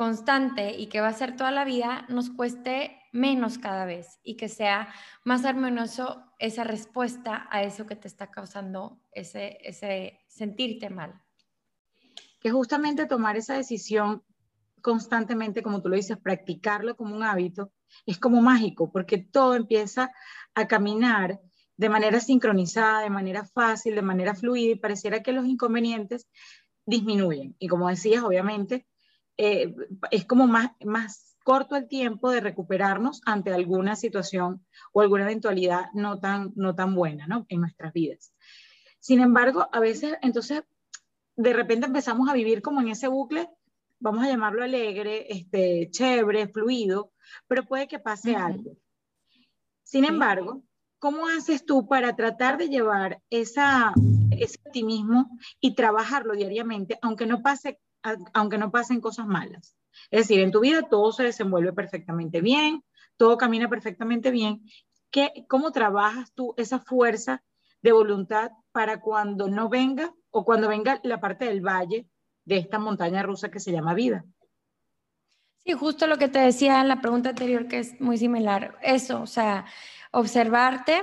constante 0.00 0.78
y 0.78 0.86
que 0.86 1.02
va 1.02 1.08
a 1.08 1.12
ser 1.12 1.36
toda 1.36 1.50
la 1.50 1.66
vida 1.66 2.06
nos 2.08 2.30
cueste 2.30 2.96
menos 3.12 3.58
cada 3.58 3.84
vez 3.84 4.18
y 4.22 4.38
que 4.38 4.48
sea 4.48 4.88
más 5.26 5.44
armonioso 5.44 6.24
esa 6.38 6.64
respuesta 6.64 7.46
a 7.50 7.64
eso 7.64 7.84
que 7.84 7.96
te 7.96 8.08
está 8.08 8.30
causando 8.30 8.98
ese, 9.12 9.58
ese 9.60 10.22
sentirte 10.26 10.88
mal. 10.88 11.20
Que 12.40 12.50
justamente 12.50 13.04
tomar 13.04 13.36
esa 13.36 13.58
decisión 13.58 14.24
constantemente, 14.80 15.62
como 15.62 15.82
tú 15.82 15.90
lo 15.90 15.96
dices, 15.96 16.16
practicarlo 16.16 16.96
como 16.96 17.14
un 17.14 17.22
hábito, 17.22 17.70
es 18.06 18.18
como 18.18 18.40
mágico, 18.40 18.90
porque 18.90 19.18
todo 19.18 19.54
empieza 19.54 20.12
a 20.54 20.66
caminar 20.66 21.42
de 21.76 21.90
manera 21.90 22.20
sincronizada, 22.20 23.02
de 23.02 23.10
manera 23.10 23.44
fácil, 23.44 23.96
de 23.96 24.02
manera 24.02 24.34
fluida, 24.34 24.72
y 24.72 24.76
pareciera 24.76 25.22
que 25.22 25.32
los 25.32 25.44
inconvenientes 25.44 26.26
disminuyen. 26.86 27.54
Y 27.58 27.68
como 27.68 27.90
decías, 27.90 28.22
obviamente, 28.22 28.86
eh, 29.42 29.74
es 30.10 30.26
como 30.26 30.46
más, 30.46 30.72
más 30.84 31.36
corto 31.44 31.74
el 31.76 31.88
tiempo 31.88 32.30
de 32.30 32.40
recuperarnos 32.40 33.22
ante 33.24 33.52
alguna 33.52 33.96
situación 33.96 34.66
o 34.92 35.00
alguna 35.00 35.24
eventualidad 35.24 35.86
no 35.94 36.20
tan, 36.20 36.52
no 36.56 36.74
tan 36.74 36.94
buena 36.94 37.26
¿no? 37.26 37.46
en 37.48 37.62
nuestras 37.62 37.94
vidas. 37.94 38.34
Sin 38.98 39.20
embargo, 39.20 39.66
a 39.72 39.80
veces, 39.80 40.18
entonces, 40.20 40.62
de 41.36 41.54
repente 41.54 41.86
empezamos 41.86 42.28
a 42.28 42.34
vivir 42.34 42.60
como 42.60 42.82
en 42.82 42.88
ese 42.88 43.08
bucle 43.08 43.48
vamos 43.98 44.24
a 44.24 44.28
llamarlo 44.28 44.62
alegre, 44.62 45.26
este, 45.32 45.88
chévere, 45.90 46.48
fluido, 46.48 47.12
pero 47.46 47.64
puede 47.64 47.86
que 47.86 47.98
pase 47.98 48.34
algo. 48.34 48.76
Sin 49.82 50.04
embargo, 50.04 50.62
¿cómo 50.98 51.28
haces 51.28 51.64
tú 51.64 51.86
para 51.86 52.16
tratar 52.16 52.58
de 52.58 52.68
llevar 52.68 53.22
esa, 53.30 53.92
ese 54.30 54.58
optimismo 54.66 55.30
y 55.60 55.74
trabajarlo 55.74 56.34
diariamente, 56.34 56.98
aunque 57.02 57.26
no, 57.26 57.42
pase, 57.42 57.78
aunque 58.32 58.58
no 58.58 58.70
pasen 58.70 59.00
cosas 59.00 59.26
malas? 59.26 59.76
Es 60.10 60.20
decir, 60.20 60.40
en 60.40 60.50
tu 60.50 60.60
vida 60.60 60.88
todo 60.88 61.12
se 61.12 61.24
desenvuelve 61.24 61.72
perfectamente 61.72 62.40
bien, 62.40 62.84
todo 63.16 63.36
camina 63.36 63.68
perfectamente 63.68 64.30
bien. 64.30 64.62
¿Qué, 65.10 65.44
¿Cómo 65.48 65.72
trabajas 65.72 66.32
tú 66.34 66.54
esa 66.56 66.78
fuerza 66.78 67.42
de 67.82 67.92
voluntad 67.92 68.52
para 68.72 69.00
cuando 69.00 69.48
no 69.48 69.68
venga 69.68 70.14
o 70.30 70.44
cuando 70.44 70.68
venga 70.68 71.00
la 71.02 71.20
parte 71.20 71.46
del 71.46 71.60
valle 71.60 72.06
de 72.44 72.58
esta 72.58 72.78
montaña 72.78 73.22
rusa 73.22 73.50
que 73.50 73.60
se 73.60 73.72
llama 73.72 73.94
vida. 73.94 74.24
Sí, 75.58 75.72
justo 75.72 76.06
lo 76.06 76.16
que 76.16 76.28
te 76.28 76.38
decía 76.38 76.80
en 76.80 76.88
la 76.88 77.00
pregunta 77.00 77.30
anterior, 77.30 77.68
que 77.68 77.78
es 77.78 78.00
muy 78.00 78.16
similar. 78.16 78.78
Eso, 78.82 79.22
o 79.22 79.26
sea, 79.26 79.66
observarte. 80.10 81.02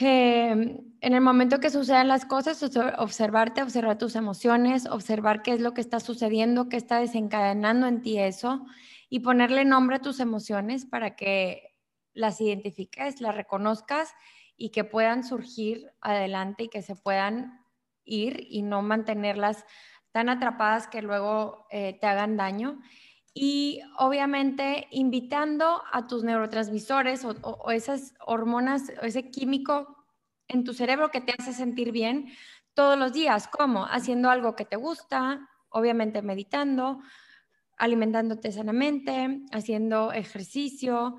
Em, 0.00 0.78
en 1.00 1.12
el 1.12 1.20
momento 1.20 1.60
que 1.60 1.68
sucedan 1.68 2.08
las 2.08 2.24
cosas, 2.24 2.62
observarte, 2.98 3.62
observar 3.62 3.98
tus 3.98 4.16
emociones, 4.16 4.86
observar 4.86 5.42
qué 5.42 5.52
es 5.52 5.60
lo 5.60 5.74
que 5.74 5.82
está 5.82 6.00
sucediendo, 6.00 6.68
qué 6.68 6.78
está 6.78 6.98
desencadenando 6.98 7.86
en 7.86 8.00
ti 8.00 8.18
eso 8.18 8.64
y 9.10 9.20
ponerle 9.20 9.64
nombre 9.66 9.96
a 9.96 10.00
tus 10.00 10.20
emociones 10.20 10.86
para 10.86 11.14
que 11.14 11.76
las 12.14 12.40
identifiques, 12.40 13.20
las 13.20 13.34
reconozcas 13.34 14.14
y 14.56 14.70
que 14.70 14.84
puedan 14.84 15.24
surgir 15.24 15.90
adelante 16.00 16.64
y 16.64 16.68
que 16.68 16.82
se 16.82 16.96
puedan 16.96 17.60
ir 18.04 18.46
y 18.48 18.62
no 18.62 18.80
mantenerlas 18.80 19.64
tan 20.10 20.28
atrapadas 20.28 20.88
que 20.88 21.02
luego 21.02 21.66
eh, 21.70 21.98
te 22.00 22.06
hagan 22.06 22.36
daño. 22.36 22.80
Y 23.34 23.80
obviamente 23.98 24.88
invitando 24.90 25.82
a 25.90 26.06
tus 26.06 26.22
neurotransmisores 26.22 27.24
o, 27.24 27.70
esas 27.70 28.14
hormonas, 28.26 28.92
o 29.00 29.06
ese 29.06 29.30
químico 29.30 29.96
en 30.48 30.64
tu 30.64 30.74
cerebro 30.74 31.10
que 31.10 31.22
te 31.22 31.34
hace 31.38 31.52
sentir 31.52 31.92
bien 31.92 32.32
todos 32.74 32.98
los 32.98 33.12
días. 33.12 33.48
¿Cómo? 33.48 33.86
Haciendo 33.86 34.28
algo 34.30 34.54
que 34.54 34.66
te 34.66 34.76
gusta, 34.76 35.48
obviamente 35.70 36.20
meditando, 36.20 37.00
alimentándote 37.78 38.52
sanamente, 38.52 39.40
haciendo 39.50 40.12
ejercicio, 40.12 41.16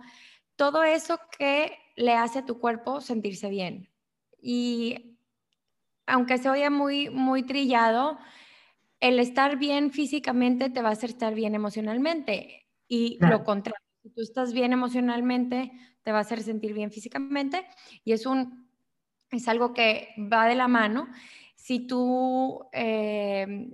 todo 0.55 0.83
eso 0.83 1.19
que 1.37 1.77
le 1.95 2.13
hace 2.13 2.39
a 2.39 2.45
tu 2.45 2.59
cuerpo 2.59 3.01
sentirse 3.01 3.49
bien. 3.49 3.89
Y 4.41 5.17
aunque 6.05 6.37
se 6.37 6.49
oye 6.49 6.69
muy, 6.69 7.09
muy 7.09 7.43
trillado, 7.43 8.19
el 9.03 9.19
estar 9.19 9.57
bien 9.57 9.91
físicamente 9.91 10.69
te 10.69 10.81
va 10.81 10.87
a 10.87 10.93
hacer 10.93 11.09
estar 11.09 11.35
bien 11.35 11.55
emocionalmente. 11.55 12.69
Y 12.87 13.17
lo 13.19 13.43
contrario, 13.43 13.85
si 14.01 14.09
tú 14.11 14.21
estás 14.21 14.53
bien 14.53 14.71
emocionalmente, 14.71 15.73
te 16.03 16.11
va 16.13 16.19
a 16.19 16.21
hacer 16.21 16.41
sentir 16.41 16.73
bien 16.73 16.89
físicamente. 16.89 17.65
Y 18.05 18.13
es 18.13 18.25
un 18.25 18.69
es 19.29 19.47
algo 19.49 19.73
que 19.73 20.09
va 20.31 20.47
de 20.47 20.55
la 20.55 20.69
mano. 20.69 21.09
Si 21.55 21.85
tú 21.85 22.65
eh, 22.71 23.73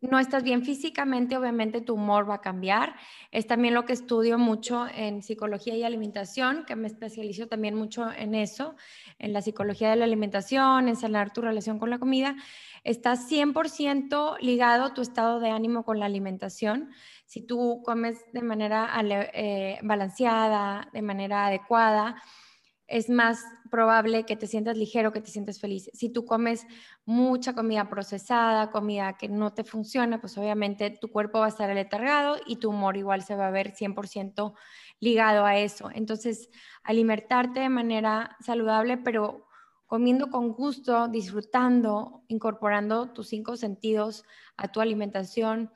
no 0.00 0.18
estás 0.18 0.44
bien 0.44 0.64
físicamente, 0.64 1.36
obviamente 1.36 1.80
tu 1.80 1.94
humor 1.94 2.28
va 2.28 2.36
a 2.36 2.40
cambiar. 2.40 2.94
Es 3.30 3.46
también 3.46 3.74
lo 3.74 3.84
que 3.84 3.92
estudio 3.92 4.38
mucho 4.38 4.86
en 4.94 5.22
psicología 5.22 5.76
y 5.76 5.82
alimentación, 5.82 6.64
que 6.66 6.76
me 6.76 6.86
especializo 6.86 7.48
también 7.48 7.74
mucho 7.74 8.10
en 8.12 8.34
eso, 8.34 8.76
en 9.18 9.32
la 9.32 9.42
psicología 9.42 9.90
de 9.90 9.96
la 9.96 10.04
alimentación, 10.04 10.88
en 10.88 10.96
sanar 10.96 11.32
tu 11.32 11.40
relación 11.40 11.78
con 11.78 11.90
la 11.90 11.98
comida. 11.98 12.36
Está 12.84 13.16
100% 13.16 14.38
ligado 14.40 14.92
tu 14.92 15.02
estado 15.02 15.40
de 15.40 15.50
ánimo 15.50 15.84
con 15.84 15.98
la 15.98 16.06
alimentación. 16.06 16.90
Si 17.26 17.40
tú 17.40 17.82
comes 17.84 18.18
de 18.32 18.42
manera 18.42 18.90
eh, 19.32 19.78
balanceada, 19.82 20.88
de 20.92 21.02
manera 21.02 21.46
adecuada, 21.46 22.22
es 22.92 23.08
más 23.08 23.42
probable 23.70 24.24
que 24.24 24.36
te 24.36 24.46
sientas 24.46 24.76
ligero, 24.76 25.12
que 25.12 25.22
te 25.22 25.30
sientas 25.30 25.58
feliz. 25.58 25.90
Si 25.94 26.10
tú 26.10 26.26
comes 26.26 26.66
mucha 27.06 27.54
comida 27.54 27.88
procesada, 27.88 28.70
comida 28.70 29.16
que 29.16 29.30
no 29.30 29.54
te 29.54 29.64
funciona, 29.64 30.20
pues 30.20 30.36
obviamente 30.36 30.90
tu 30.90 31.08
cuerpo 31.08 31.38
va 31.38 31.46
a 31.46 31.48
estar 31.48 31.70
aletargado 31.70 32.36
y 32.46 32.56
tu 32.56 32.68
humor 32.68 32.98
igual 32.98 33.22
se 33.22 33.34
va 33.34 33.48
a 33.48 33.50
ver 33.50 33.72
100% 33.72 34.52
ligado 35.00 35.46
a 35.46 35.56
eso. 35.56 35.88
Entonces, 35.94 36.50
alimentarte 36.82 37.60
de 37.60 37.70
manera 37.70 38.36
saludable, 38.40 38.98
pero 38.98 39.48
comiendo 39.86 40.28
con 40.28 40.52
gusto, 40.52 41.08
disfrutando, 41.08 42.24
incorporando 42.28 43.10
tus 43.14 43.28
cinco 43.28 43.56
sentidos 43.56 44.24
a 44.58 44.68
tu 44.68 44.82
alimentación. 44.82 45.72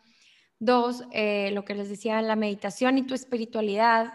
Dos, 0.58 1.02
eh, 1.12 1.50
lo 1.52 1.64
que 1.64 1.74
les 1.74 1.88
decía, 1.88 2.20
la 2.20 2.36
meditación 2.36 2.98
y 2.98 3.06
tu 3.06 3.14
espiritualidad, 3.14 4.12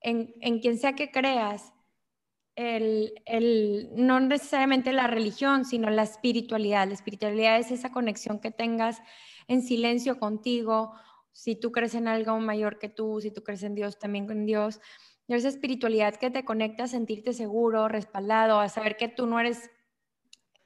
en 0.00 0.60
quien 0.60 0.78
sea 0.78 0.92
que 0.92 1.10
creas, 1.10 1.72
no 2.58 4.20
necesariamente 4.20 4.92
la 4.92 5.06
religión, 5.06 5.64
sino 5.64 5.90
la 5.90 6.02
espiritualidad. 6.02 6.88
La 6.88 6.94
espiritualidad 6.94 7.58
es 7.58 7.70
esa 7.70 7.92
conexión 7.92 8.40
que 8.40 8.50
tengas 8.50 9.00
en 9.46 9.62
silencio 9.62 10.18
contigo, 10.18 10.92
si 11.32 11.54
tú 11.54 11.70
crees 11.70 11.94
en 11.94 12.08
algo 12.08 12.38
mayor 12.40 12.78
que 12.78 12.88
tú, 12.88 13.20
si 13.20 13.30
tú 13.30 13.44
crees 13.44 13.62
en 13.62 13.76
Dios, 13.76 13.98
también 13.98 14.26
con 14.26 14.44
Dios. 14.44 14.80
esa 15.28 15.48
espiritualidad 15.48 16.16
que 16.16 16.30
te 16.30 16.44
conecta 16.44 16.84
a 16.84 16.88
sentirte 16.88 17.32
seguro, 17.32 17.86
respaldado, 17.86 18.58
a 18.58 18.68
saber 18.68 18.96
que 18.96 19.08
tú 19.08 19.26
no 19.26 19.38
eres 19.38 19.70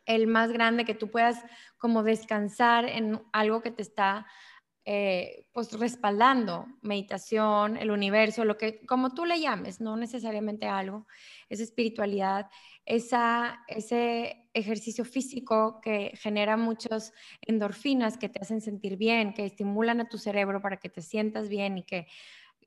el 0.06 0.26
más 0.26 0.50
grande, 0.50 0.84
que 0.84 0.94
tú 0.94 1.10
puedas 1.10 1.44
como 1.76 2.02
descansar 2.02 2.86
en 2.86 3.20
algo 3.32 3.60
que 3.60 3.70
te 3.70 3.82
está 3.82 4.26
eh, 4.84 5.46
pues 5.52 5.72
respaldando 5.72 6.66
meditación, 6.82 7.76
el 7.76 7.90
universo, 7.90 8.44
lo 8.44 8.58
que 8.58 8.84
como 8.86 9.14
tú 9.14 9.24
le 9.24 9.40
llames, 9.40 9.80
no 9.80 9.96
necesariamente 9.96 10.66
algo, 10.66 11.06
esa 11.48 11.62
espiritualidad, 11.62 12.50
esa, 12.84 13.62
ese 13.68 14.48
ejercicio 14.54 15.04
físico 15.04 15.80
que 15.80 16.12
genera 16.16 16.56
muchas 16.56 17.12
endorfinas 17.42 18.18
que 18.18 18.28
te 18.28 18.40
hacen 18.40 18.60
sentir 18.60 18.96
bien, 18.96 19.34
que 19.34 19.44
estimulan 19.44 20.00
a 20.00 20.08
tu 20.08 20.18
cerebro 20.18 20.60
para 20.60 20.78
que 20.78 20.88
te 20.88 21.00
sientas 21.00 21.48
bien 21.48 21.78
y 21.78 21.84
que 21.84 22.08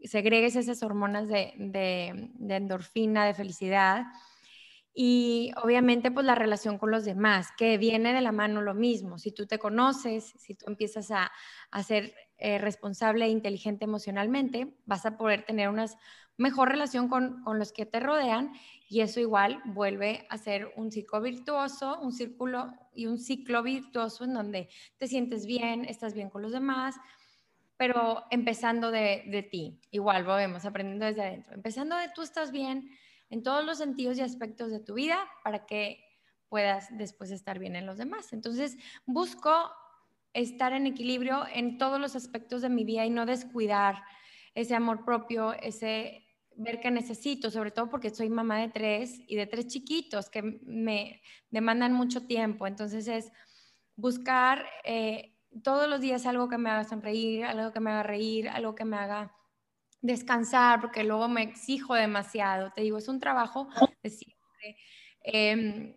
segregues 0.04 0.56
esas 0.56 0.84
hormonas 0.84 1.28
de, 1.28 1.54
de 1.58 2.56
endorfina, 2.56 3.26
de 3.26 3.34
felicidad 3.34 4.06
y 4.98 5.52
obviamente 5.62 6.10
pues 6.10 6.26
la 6.26 6.36
relación 6.36 6.78
con 6.78 6.90
los 6.90 7.04
demás, 7.04 7.50
que 7.58 7.78
viene 7.78 8.14
de 8.14 8.22
la 8.22 8.32
mano 8.32 8.62
lo 8.62 8.74
mismo. 8.74 9.20
Si 9.20 9.34
tú 9.34 9.46
te 9.46 9.60
conoces, 9.60 10.34
si 10.38 10.56
tú 10.56 10.66
empiezas 10.68 11.12
a, 11.12 11.32
ser 11.84 12.16
eh, 12.38 12.60
responsable 12.60 13.26
e 13.26 13.30
inteligente 13.30 13.84
emocionalmente, 13.84 14.74
vas 14.86 15.06
a 15.06 15.18
poder 15.18 15.44
tener 15.44 15.68
una 15.68 15.86
mejor 16.38 16.70
relación 16.70 17.10
con, 17.10 17.44
con, 17.44 17.60
los 17.60 17.74
que 17.74 17.86
te 17.86 18.00
rodean 18.00 18.54
y 18.88 19.02
eso 19.02 19.20
igual 19.20 19.62
vuelve 19.66 20.26
a 20.30 20.38
ser 20.38 20.72
un 20.78 20.94
ciclo 20.94 21.20
virtuoso, 21.20 22.00
un 22.00 22.14
círculo 22.14 22.72
y 22.94 23.08
un 23.08 23.20
ciclo 23.20 23.64
virtuoso 23.64 24.24
en 24.24 24.34
donde 24.34 24.70
te 24.98 25.08
sientes 25.08 25.46
bien, 25.46 25.84
estás 25.84 26.14
bien 26.14 26.30
con 26.30 26.42
los 26.42 26.54
demás, 26.54 26.96
pero 27.76 28.24
empezando 28.32 28.92
de, 28.92 29.24
de 29.28 29.44
ti, 29.44 29.82
igual 29.92 30.24
volvemos 30.24 30.64
aprendiendo 30.64 31.06
desde 31.06 31.22
adentro, 31.22 31.54
empezando 31.54 31.98
de 31.98 32.08
tú 32.16 32.22
estás 32.22 32.54
bien 32.54 32.90
en 33.30 33.44
todos 33.44 33.66
los 33.66 33.78
sentidos 33.78 34.18
y 34.18 34.22
aspectos 34.22 34.72
de 34.72 34.80
tu 34.80 34.94
vida 34.94 35.18
para 35.44 35.66
que 35.66 36.04
puedas 36.50 36.88
después 36.98 37.32
estar 37.32 37.60
bien 37.60 37.76
en 37.76 37.86
los 37.86 37.98
demás. 37.98 38.34
Entonces, 38.34 38.78
busco 39.06 39.72
estar 40.34 40.74
en 40.74 40.86
equilibrio 40.86 41.46
en 41.54 41.78
todos 41.78 42.00
los 42.00 42.16
aspectos 42.16 42.62
de 42.62 42.70
mi 42.70 42.84
vida 42.84 43.06
y 43.06 43.10
no 43.10 43.26
descuidar 43.26 44.04
ese 44.54 44.76
amor 44.76 45.06
propio, 45.06 45.54
ese 45.54 46.26
ver 46.58 46.80
que 46.80 46.92
necesito, 46.92 47.52
sobre 47.52 47.72
todo 47.72 47.90
porque 47.90 48.10
soy 48.10 48.30
mamá 48.30 48.60
de 48.60 48.70
tres 48.70 49.20
y 49.28 49.36
de 49.36 49.48
tres 49.48 49.68
chiquitos 49.68 50.30
que 50.30 50.42
me 50.42 51.22
demandan 51.50 51.94
mucho 51.94 52.26
tiempo. 52.26 52.68
Entonces 52.68 53.08
es 53.08 53.32
buscar 53.96 54.66
eh, 54.84 55.36
todos 55.64 55.90
los 55.90 56.02
días 56.02 56.26
algo 56.26 56.50
que 56.50 56.58
me 56.58 56.70
haga 56.70 56.84
sonreír, 56.84 57.46
algo 57.46 57.72
que 57.72 57.80
me 57.80 57.92
haga 57.92 58.04
reír, 58.04 58.50
algo 58.50 58.76
que 58.76 58.86
me 58.86 58.98
haga 58.98 59.34
descansar, 60.06 60.82
porque 60.82 61.04
luego 61.04 61.28
me 61.28 61.44
exijo 61.44 61.96
demasiado. 61.96 62.72
Te 62.74 62.82
digo, 62.82 62.98
es 62.98 63.08
un 63.08 63.20
trabajo 63.20 63.68
de 64.04 64.10
siempre. 64.10 64.78
Em, 65.24 65.96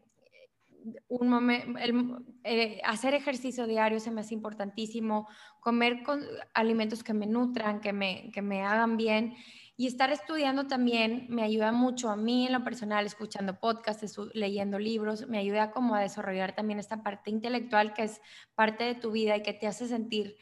un 1.08 1.28
momento, 1.28 2.22
eh, 2.44 2.80
hacer 2.84 3.14
ejercicio 3.14 3.66
diario 3.66 4.00
se 4.00 4.10
me 4.10 4.22
hace 4.22 4.34
importantísimo, 4.34 5.28
comer 5.60 6.02
con 6.02 6.22
alimentos 6.54 7.02
que 7.02 7.12
me 7.12 7.26
nutran, 7.26 7.80
que 7.80 7.92
me, 7.92 8.30
que 8.32 8.42
me 8.42 8.62
hagan 8.62 8.96
bien 8.96 9.34
y 9.76 9.86
estar 9.86 10.10
estudiando 10.10 10.66
también 10.66 11.26
me 11.28 11.42
ayuda 11.42 11.70
mucho 11.72 12.10
a 12.10 12.16
mí 12.16 12.46
en 12.46 12.52
lo 12.52 12.64
personal, 12.64 13.06
escuchando 13.06 13.60
podcasts, 13.60 14.18
leyendo 14.34 14.78
libros, 14.78 15.28
me 15.28 15.38
ayuda 15.38 15.70
como 15.70 15.94
a 15.94 16.00
desarrollar 16.00 16.54
también 16.54 16.80
esta 16.80 17.02
parte 17.02 17.30
intelectual 17.30 17.94
que 17.94 18.02
es 18.04 18.20
parte 18.54 18.84
de 18.84 18.94
tu 18.96 19.12
vida 19.12 19.36
y 19.36 19.42
que 19.42 19.52
te 19.52 19.66
hace 19.66 19.86
sentir 19.86 20.36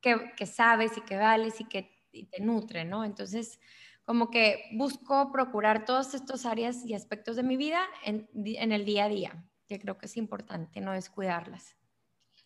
que, 0.00 0.32
que 0.36 0.46
sabes 0.46 0.96
y 0.96 1.00
que 1.00 1.16
vales 1.16 1.60
y 1.60 1.64
que 1.64 1.99
te 2.10 2.40
nutre, 2.40 2.84
¿no? 2.84 3.04
Entonces, 3.04 3.58
como 4.04 4.30
que 4.30 4.64
busco 4.72 5.30
procurar 5.30 5.84
todas 5.84 6.14
estas 6.14 6.44
áreas 6.44 6.84
y 6.84 6.94
aspectos 6.94 7.36
de 7.36 7.42
mi 7.42 7.56
vida 7.56 7.80
en, 8.04 8.26
el 8.34 8.84
día 8.84 9.04
a 9.04 9.08
día, 9.08 9.44
que 9.68 9.78
creo 9.78 9.98
que 9.98 10.06
es 10.06 10.16
importante 10.16 10.80
no 10.80 10.92
descuidarlas. 10.92 11.76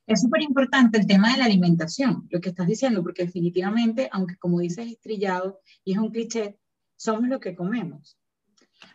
Es 0.07 0.21
súper 0.21 0.43
importante 0.43 0.99
el 0.99 1.07
tema 1.07 1.33
de 1.33 1.39
la 1.39 1.47
alimentación, 1.47 2.29
lo 2.29 2.41
que 2.41 2.51
estás 2.51 2.67
diciendo, 2.67 3.03
porque 3.03 3.25
definitivamente, 3.25 4.11
aunque 4.13 4.37
como 4.37 4.61
dices 4.61 4.87
es 4.89 5.01
trillado 5.01 5.61
y 5.83 5.93
es 5.93 5.99
un 5.99 6.11
cliché, 6.11 6.59
somos 6.97 7.29
lo 7.29 7.41
que 7.41 7.55
comemos. 7.55 8.19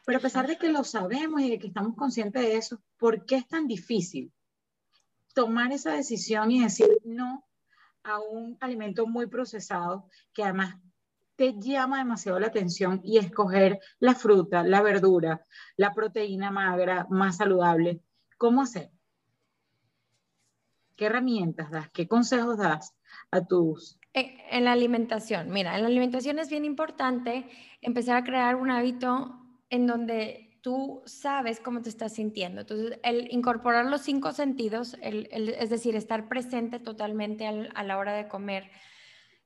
Pero 0.06 0.20
a 0.20 0.22
pesar 0.22 0.46
de 0.46 0.58
que 0.58 0.70
lo 0.70 0.84
sabemos 0.84 1.42
y 1.42 1.50
de 1.50 1.58
que 1.58 1.68
estamos 1.68 1.96
conscientes 1.96 2.44
de 2.44 2.58
eso, 2.58 2.84
¿por 2.98 3.26
qué 3.26 3.38
es 3.38 3.48
tan 3.48 3.66
difícil 3.66 4.32
tomar 5.34 5.72
esa 5.72 5.94
decisión 5.94 6.52
y 6.52 6.62
decir 6.62 6.88
no 7.04 7.49
a 8.10 8.20
un 8.20 8.58
alimento 8.60 9.08
muy 9.08 9.28
procesado 9.28 10.10
que 10.34 10.44
además 10.44 10.76
te 11.36 11.54
llama 11.58 12.00
demasiado 12.00 12.38
la 12.38 12.48
atención 12.48 13.00
y 13.02 13.18
escoger 13.18 13.80
la 14.00 14.14
fruta, 14.14 14.62
la 14.64 14.82
verdura, 14.82 15.46
la 15.78 15.94
proteína 15.94 16.52
magra 16.52 17.08
más 17.10 17.38
saludable? 17.38 18.02
¿Cómo 18.38 18.62
hacer? 18.62 18.92
¿Qué 20.98 21.06
herramientas 21.06 21.72
das? 21.72 21.90
¿Qué 21.92 22.10
consejos 22.10 22.58
das 22.58 22.94
a 23.32 23.46
tus... 23.46 23.98
Eh, 24.14 24.38
en 24.52 24.66
la 24.66 24.74
alimentación, 24.74 25.50
mira, 25.50 25.76
en 25.76 25.84
la 25.84 25.88
alimentación 25.88 26.40
es 26.40 26.50
bien 26.50 26.66
importante 26.66 27.46
empezar 27.80 28.18
a 28.18 28.24
crear 28.26 28.58
un 28.58 28.70
hábito 28.70 29.40
en 29.70 29.88
donde 29.88 30.49
tú 30.62 31.02
sabes 31.06 31.60
cómo 31.60 31.82
te 31.82 31.90
estás 31.90 32.14
sintiendo. 32.14 32.62
Entonces, 32.62 33.00
el 33.04 33.32
incorporar 33.32 33.86
los 33.86 34.02
cinco 34.02 34.32
sentidos, 34.32 34.98
es 35.02 35.70
decir, 35.70 35.96
estar 35.96 36.28
presente 36.28 36.80
totalmente 36.80 37.48
a 37.48 37.84
la 37.84 37.98
hora 37.98 38.14
de 38.14 38.28
comer, 38.28 38.70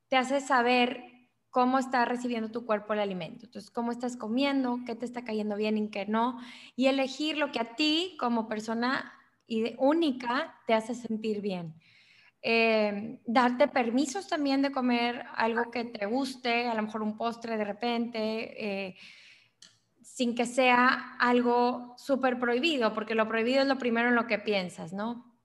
te 0.08 0.18
hace 0.18 0.42
saber 0.42 1.04
cómo 1.50 1.78
está 1.78 2.06
recibiendo 2.06 2.50
tu 2.50 2.66
cuerpo 2.66 2.94
el 2.94 3.00
alimento. 3.00 3.46
Entonces, 3.46 3.70
cómo 3.70 3.92
estás 3.92 4.18
comiendo, 4.18 4.80
qué 4.86 4.96
te 4.96 5.06
está 5.06 5.24
cayendo 5.24 5.56
bien 5.56 5.78
y 5.78 5.90
qué 5.90 6.06
no, 6.06 6.40
y 6.76 6.88
elegir 6.88 7.38
lo 7.38 7.52
que 7.52 7.60
a 7.60 7.76
ti 7.76 8.18
como 8.20 8.48
persona 8.48 9.14
única 9.78 10.56
te 10.66 10.74
hace 10.74 10.96
sentir 10.96 11.42
bien. 11.42 11.76
Eh, 12.42 13.22
darte 13.26 13.68
permisos 13.68 14.28
también 14.28 14.62
de 14.62 14.72
comer 14.72 15.24
algo 15.36 15.72
que 15.72 15.86
te 15.86 16.06
guste, 16.06 16.68
a 16.68 16.74
lo 16.74 16.82
mejor 16.82 17.02
un 17.02 17.18
postre 17.18 17.56
de 17.56 17.64
repente, 17.64 18.88
eh, 18.88 18.96
sin 20.14 20.36
que 20.36 20.46
sea 20.46 21.16
algo 21.18 21.96
súper 21.98 22.40
prohibido, 22.40 22.94
porque 22.94 23.16
lo 23.16 23.28
prohibido 23.28 23.64
es 23.64 23.68
lo 23.68 23.80
primero 23.80 24.10
en 24.10 24.16
lo 24.16 24.28
que 24.28 24.38
piensas, 24.38 24.94
¿no? 24.94 25.40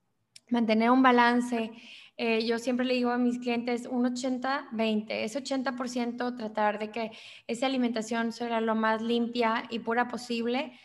Mantener 0.51 0.91
un 0.91 1.01
balance. 1.01 1.71
Eh, 2.17 2.45
yo 2.45 2.59
siempre 2.59 2.85
le 2.85 2.93
digo 2.93 3.09
a 3.09 3.17
mis 3.17 3.39
clientes 3.39 3.87
un 3.89 4.05
80-20, 4.05 5.05
ese 5.09 5.43
80% 5.43 6.37
tratar 6.37 6.77
de 6.77 6.91
que 6.91 7.11
esa 7.47 7.65
alimentación 7.65 8.31
sea 8.31 8.61
lo 8.61 8.75
más 8.75 9.01
limpia 9.01 9.63
y 9.71 9.79
pura 9.79 10.07
posible, 10.07 10.79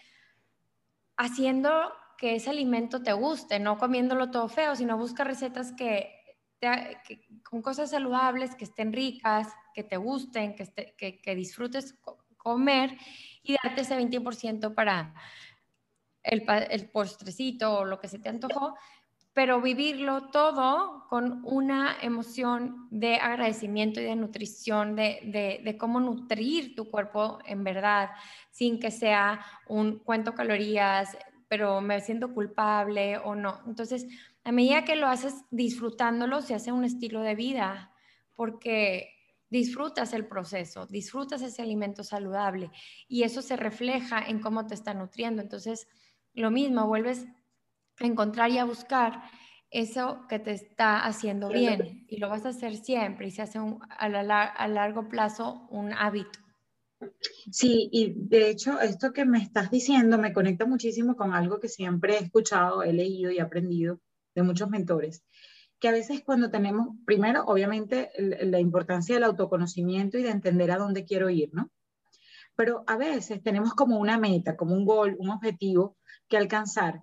haciendo 1.19 1.93
que 2.17 2.37
ese 2.37 2.49
alimento 2.49 3.03
te 3.03 3.13
guste, 3.13 3.59
no 3.59 3.77
comiéndolo 3.77 4.31
todo 4.31 4.49
feo, 4.49 4.75
sino 4.77 4.97
busca 4.97 5.25
recetas 5.25 5.73
que, 5.73 6.11
con 7.43 7.61
cosas 7.61 7.91
saludables, 7.91 8.55
que 8.55 8.65
estén 8.65 8.95
ricas, 8.95 9.49
que 9.75 9.85
te 9.85 9.99
gusten, 9.99 10.55
que, 10.55 11.35
disfrutes 11.35 11.99
comer 12.45 12.97
y 13.45 13.57
darte 13.63 13.83
ese 13.83 13.97
20% 13.97 14.75
para 14.75 15.15
el, 16.23 16.45
el, 16.71 16.89
postrecito 16.89 17.79
o 17.79 17.85
lo 17.85 18.01
que 18.01 18.09
se 18.09 18.19
te 18.19 18.31
antojó, 18.31 18.75
pero 19.35 19.61
vivirlo 19.61 20.31
todo 20.31 21.07
con 21.09 21.43
una 21.45 21.97
emoción 22.01 22.89
de 22.91 23.17
agradecimiento 23.17 24.01
y 24.01 24.05
de 24.05 24.17
nutrición, 24.17 24.97
de, 24.97 25.21
de, 25.25 25.61
de, 25.63 25.77
cómo 25.77 26.01
nutrir 26.01 26.75
tu 26.75 26.91
cuerpo 26.91 27.39
en 27.45 27.63
verdad, 27.63 28.11
sin 28.51 28.81
que 28.81 28.91
sea 28.91 29.45
un 29.69 29.99
cuento 29.99 30.35
calorías, 30.35 31.17
pero 31.49 31.81
me 31.81 32.01
siento 32.01 32.33
culpable 32.33 33.19
o 33.19 33.35
no. 33.35 33.61
Entonces, 33.67 34.07
a 34.45 34.53
medida 34.53 34.85
que 34.85 34.97
lo 34.97 35.09
haces 35.09 35.45
disfrutándolo, 35.51 36.41
se 36.41 36.55
hace 36.55 36.73
un 36.73 36.85
estilo 36.85 37.21
de 37.21 37.35
vida, 37.35 37.93
porque 38.35 39.14
disfrutas 39.51 40.13
el 40.13 40.27
proceso, 40.27 40.87
disfrutas 40.87 41.43
ese 41.43 41.63
alimento 41.63 42.03
saludable 42.03 42.71
y 43.09 43.23
eso 43.23 43.43
se 43.43 43.57
refleja 43.57 44.25
en 44.27 44.41
cómo 44.41 44.67
te 44.67 44.75
está 44.75 44.95
nutriendo. 44.95 45.43
Entonces, 45.43 45.87
lo 46.33 46.51
mismo, 46.51 46.87
vuelves 46.87 47.27
a 48.01 48.07
encontrar 48.07 48.51
y 48.51 48.59
a 48.59 48.65
buscar 48.65 49.23
eso 49.71 50.27
que 50.29 50.39
te 50.39 50.53
está 50.53 51.05
haciendo 51.05 51.49
bien 51.49 52.07
y 52.09 52.19
lo 52.19 52.29
vas 52.29 52.47
a 52.47 52.51
hacer 52.51 52.77
siempre 52.77 53.27
y 53.27 53.31
se 53.31 53.43
hace 53.43 53.59
a, 53.59 53.67
a 53.99 54.69
largo 54.69 55.09
plazo 55.09 55.67
un 55.71 55.93
hábito. 55.93 56.39
Sí, 57.51 57.89
y 57.93 58.15
de 58.17 58.51
hecho 58.51 58.81
esto 58.81 59.13
que 59.13 59.25
me 59.25 59.39
estás 59.39 59.71
diciendo 59.71 60.17
me 60.19 60.33
conecta 60.33 60.65
muchísimo 60.65 61.17
con 61.17 61.33
algo 61.35 61.61
que 61.61 61.69
siempre 61.69 62.15
he 62.15 62.23
escuchado, 62.23 62.83
he 62.83 62.93
leído 62.93 63.31
y 63.31 63.41
aprendido 63.41 64.01
de 64.35 64.43
muchos 64.43 64.71
mentores, 64.71 65.25
que 65.85 65.89
a 65.89 65.93
veces 65.93 66.23
cuando 66.25 66.51
tenemos, 66.51 66.97
primero, 67.05 67.45
obviamente, 67.45 68.11
la 68.17 68.59
importancia 68.59 69.17
del 69.17 69.25
autoconocimiento 69.25 70.17
y 70.17 70.23
de 70.23 70.31
entender 70.31 70.71
a 70.71 70.79
dónde 70.79 71.05
quiero 71.05 71.29
ir, 71.29 71.51
¿no? 71.53 71.71
Pero 72.57 72.85
a 72.87 72.97
veces 72.97 73.43
tenemos 73.43 73.75
como 73.75 73.99
una 73.99 74.17
meta, 74.17 74.57
como 74.57 74.75
un 74.75 74.87
gol, 74.87 75.15
un 75.19 75.29
objetivo 75.29 75.99
que 76.27 76.39
alcanzar 76.39 77.03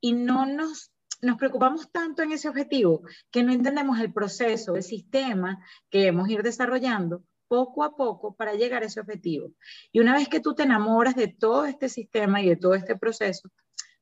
y 0.00 0.14
no 0.14 0.46
nos, 0.46 0.94
nos 1.20 1.36
preocupamos 1.36 1.92
tanto 1.92 2.22
en 2.22 2.32
ese 2.32 2.48
objetivo 2.48 3.02
que 3.30 3.42
no 3.42 3.52
entendemos 3.52 4.00
el 4.00 4.14
proceso, 4.14 4.76
el 4.76 4.82
sistema 4.82 5.62
que 5.90 5.98
debemos 5.98 6.30
ir 6.30 6.42
desarrollando 6.42 7.24
poco 7.48 7.84
a 7.84 7.94
poco 7.94 8.34
para 8.34 8.54
llegar 8.54 8.82
a 8.82 8.86
ese 8.86 9.00
objetivo. 9.00 9.52
Y 9.92 10.00
una 10.00 10.14
vez 10.14 10.30
que 10.30 10.40
tú 10.40 10.54
te 10.54 10.62
enamoras 10.62 11.16
de 11.16 11.28
todo 11.28 11.66
este 11.66 11.90
sistema 11.90 12.40
y 12.40 12.48
de 12.48 12.56
todo 12.56 12.76
este 12.76 12.96
proceso, 12.96 13.50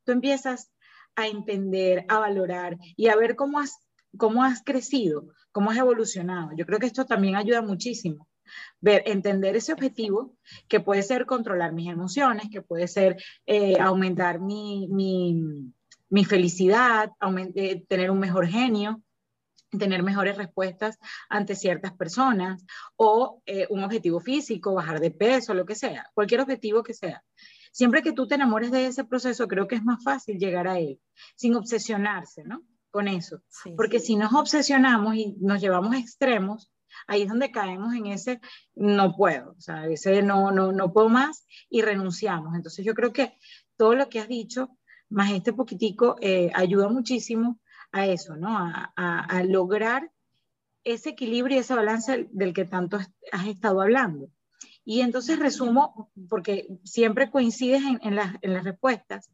tú 0.05 0.13
empiezas 0.13 0.71
a 1.17 1.27
entender, 1.27 2.05
a 2.07 2.19
valorar 2.19 2.77
y 2.95 3.09
a 3.09 3.17
ver 3.17 3.35
cómo 3.35 3.59
has, 3.59 3.77
cómo 4.17 4.43
has 4.43 4.63
crecido, 4.63 5.27
cómo 5.51 5.71
has 5.71 5.77
evolucionado. 5.77 6.51
Yo 6.55 6.65
creo 6.65 6.79
que 6.79 6.87
esto 6.87 7.05
también 7.05 7.35
ayuda 7.35 7.61
muchísimo. 7.61 8.27
Ver, 8.81 9.03
entender 9.05 9.55
ese 9.55 9.71
objetivo, 9.71 10.35
que 10.67 10.79
puede 10.79 11.03
ser 11.03 11.25
controlar 11.25 11.71
mis 11.71 11.89
emociones, 11.89 12.49
que 12.51 12.61
puede 12.61 12.87
ser 12.87 13.17
eh, 13.45 13.79
aumentar 13.79 14.39
mi, 14.39 14.87
mi, 16.09 16.25
felicidad, 16.25 17.11
eh, 17.55 17.85
tener 17.87 18.11
un 18.11 18.19
mejor 18.19 18.47
genio, 18.47 19.01
tener 19.77 20.03
mejores 20.03 20.35
respuestas 20.35 20.97
ante 21.29 21.55
ciertas 21.55 21.93
personas 21.93 22.65
o 22.97 23.41
eh, 23.45 23.67
un 23.69 23.83
objetivo 23.83 24.19
físico, 24.19 24.73
bajar 24.73 24.99
de 24.99 25.11
peso, 25.11 25.53
lo 25.53 25.65
que 25.65 25.75
sea, 25.75 26.09
cualquier 26.13 26.41
objetivo 26.41 26.83
que 26.83 26.93
sea. 26.93 27.23
Siempre 27.71 28.01
que 28.01 28.11
tú 28.11 28.27
te 28.27 28.35
enamores 28.35 28.71
de 28.71 28.87
ese 28.87 29.05
proceso, 29.05 29.47
creo 29.47 29.67
que 29.67 29.75
es 29.75 29.83
más 29.83 30.03
fácil 30.03 30.37
llegar 30.37 30.67
a 30.67 30.77
él, 30.77 30.99
sin 31.35 31.55
obsesionarse, 31.55 32.43
¿no? 32.43 32.63
Con 32.91 33.07
eso. 33.07 33.41
Porque 33.77 33.99
si 33.99 34.15
nos 34.15 34.33
obsesionamos 34.33 35.15
y 35.15 35.35
nos 35.39 35.61
llevamos 35.61 35.95
a 35.95 35.99
extremos, 35.99 36.71
ahí 37.07 37.21
es 37.23 37.29
donde 37.29 37.51
caemos 37.51 37.93
en 37.95 38.07
ese 38.07 38.41
no 38.75 39.15
puedo, 39.15 39.51
o 39.57 39.61
sea, 39.61 39.87
ese 39.87 40.21
no, 40.21 40.51
no, 40.51 40.71
no 40.73 40.91
puedo 40.91 41.09
más 41.09 41.45
y 41.69 41.81
renunciamos. 41.81 42.53
Entonces 42.53 42.85
yo 42.85 42.93
creo 42.93 43.13
que 43.13 43.37
todo 43.77 43.95
lo 43.95 44.09
que 44.09 44.19
has 44.19 44.27
dicho, 44.27 44.77
más 45.09 45.31
este 45.31 45.53
poquitico, 45.53 46.15
eh, 46.21 46.51
ayuda 46.53 46.89
muchísimo 46.89 47.59
a 47.91 48.05
eso, 48.05 48.35
¿no? 48.35 48.55
A, 48.57 49.43
lograr 49.43 50.11
ese 50.83 51.09
equilibrio 51.09 51.57
y 51.57 51.59
ese 51.59 51.75
balance 51.75 52.27
del 52.31 52.53
que 52.53 52.65
tanto 52.65 52.97
has 53.31 53.47
estado 53.47 53.81
hablando. 53.81 54.29
Y 54.83 55.01
entonces 55.01 55.39
resumo, 55.39 56.11
porque 56.29 56.67
siempre 56.83 57.29
coincides 57.29 57.81
en, 58.01 58.15
las, 58.15 58.63
respuestas, 58.63 59.31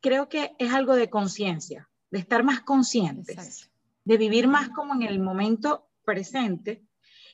creo 0.00 0.28
que 0.28 0.52
es 0.58 0.72
algo 0.72 0.94
de 0.94 1.10
conciencia, 1.10 1.87
de 2.10 2.18
estar 2.18 2.44
más 2.44 2.60
conscientes, 2.60 3.70
de 4.04 4.16
vivir 4.16 4.48
más 4.48 4.70
como 4.70 4.94
en 4.94 5.02
el 5.02 5.20
momento 5.20 5.88
presente. 6.04 6.84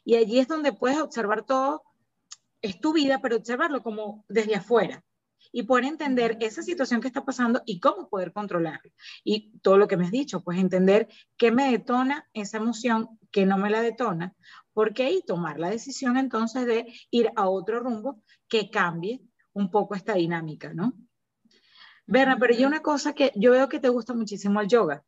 Y 0.05 0.17
allí 0.17 0.39
es 0.39 0.49
donde 0.49 0.73
puedes 0.73 0.99
observar 0.99 1.45
todo, 1.45 1.83
es 2.61 2.81
tu 2.81 2.93
vida, 2.93 3.21
pero 3.21 3.37
observarlo 3.37 3.83
como 3.83 4.25
desde 4.29 4.57
afuera 4.57 5.05
y 5.53 5.63
poder 5.63 5.85
entender 5.85 6.37
esa 6.41 6.63
situación 6.63 7.01
que 7.01 7.07
está 7.07 7.25
pasando 7.25 7.63
y 7.65 7.79
cómo 7.79 8.09
poder 8.09 8.33
controlarla. 8.33 8.91
Y 9.23 9.57
todo 9.61 9.79
lo 9.79 9.87
que 9.87 9.97
me 9.97 10.05
has 10.05 10.11
dicho, 10.11 10.43
pues 10.43 10.59
entender 10.59 11.09
qué 11.37 11.53
me 11.53 11.71
detona 11.71 12.29
esa 12.33 12.57
emoción, 12.57 13.21
qué 13.31 13.47
no 13.47 13.57
me 13.57 13.71
la 13.71 13.81
detona, 13.81 14.35
porque 14.73 15.05
ahí 15.05 15.23
tomar 15.25 15.61
la 15.61 15.71
decisión 15.71 16.17
entonces 16.17 16.67
de 16.67 16.93
ir 17.11 17.31
a 17.37 17.49
otro 17.49 17.79
rumbo 17.79 18.21
que 18.49 18.69
cambie 18.69 19.23
un 19.53 19.71
poco 19.71 19.95
esta 19.95 20.15
dinámica, 20.15 20.75
¿no? 20.75 20.93
Berna, 22.07 22.37
pero 22.39 22.55
hay 22.55 22.65
una 22.65 22.81
cosa 22.81 23.15
que 23.15 23.33
yo 23.35 23.53
veo 23.53 23.69
que 23.69 23.81
te 23.81 23.89
gusta 23.89 24.15
muchísimo 24.15 24.61
el 24.61 24.69
yoga. 24.69 25.03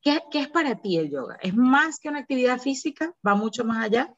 ¿Qué, 0.00 0.20
¿Qué, 0.30 0.40
es 0.40 0.48
para 0.48 0.76
ti 0.76 0.96
el 0.96 1.10
yoga? 1.10 1.36
¿Es 1.42 1.54
más 1.54 1.98
que 1.98 2.08
una 2.08 2.20
actividad 2.20 2.58
física? 2.60 3.14
¿Va 3.26 3.34
mucho 3.34 3.64
más 3.64 3.84
allá? 3.84 4.14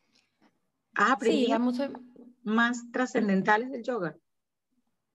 ¿Has 0.94 1.12
aprendido 1.12 1.58
mucho... 1.58 1.90
más 2.42 2.90
trascendentales 2.92 3.70
del 3.70 3.82
yoga? 3.82 4.16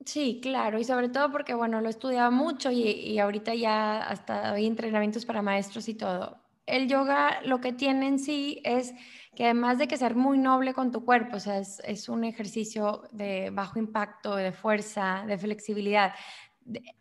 Sí, 0.05 0.39
claro, 0.41 0.79
y 0.79 0.85
sobre 0.85 1.09
todo 1.09 1.31
porque, 1.31 1.53
bueno, 1.53 1.81
lo 1.81 1.87
he 1.87 1.91
estudiado 1.91 2.31
mucho 2.31 2.71
y, 2.71 2.83
y 2.83 3.19
ahorita 3.19 3.53
ya 3.53 4.01
hasta 4.01 4.51
doy 4.51 4.65
entrenamientos 4.65 5.25
para 5.25 5.41
maestros 5.41 5.89
y 5.89 5.93
todo. 5.93 6.37
El 6.65 6.87
yoga 6.87 7.41
lo 7.43 7.59
que 7.61 7.73
tiene 7.73 8.07
en 8.07 8.19
sí 8.19 8.61
es 8.63 8.93
que 9.39 9.45
además 9.45 9.77
de 9.77 9.87
que 9.87 9.95
ser 9.95 10.15
muy 10.15 10.37
noble 10.37 10.73
con 10.73 10.91
tu 10.91 11.05
cuerpo, 11.05 11.37
o 11.37 11.39
sea, 11.39 11.59
es, 11.59 12.09
un 12.09 12.25
ejercicio 12.25 13.03
de 13.13 13.51
bajo 13.51 13.79
impacto, 13.79 14.35
de 14.35 14.51
fuerza, 14.51 15.23
de 15.25 15.37
flexibilidad. 15.37 16.13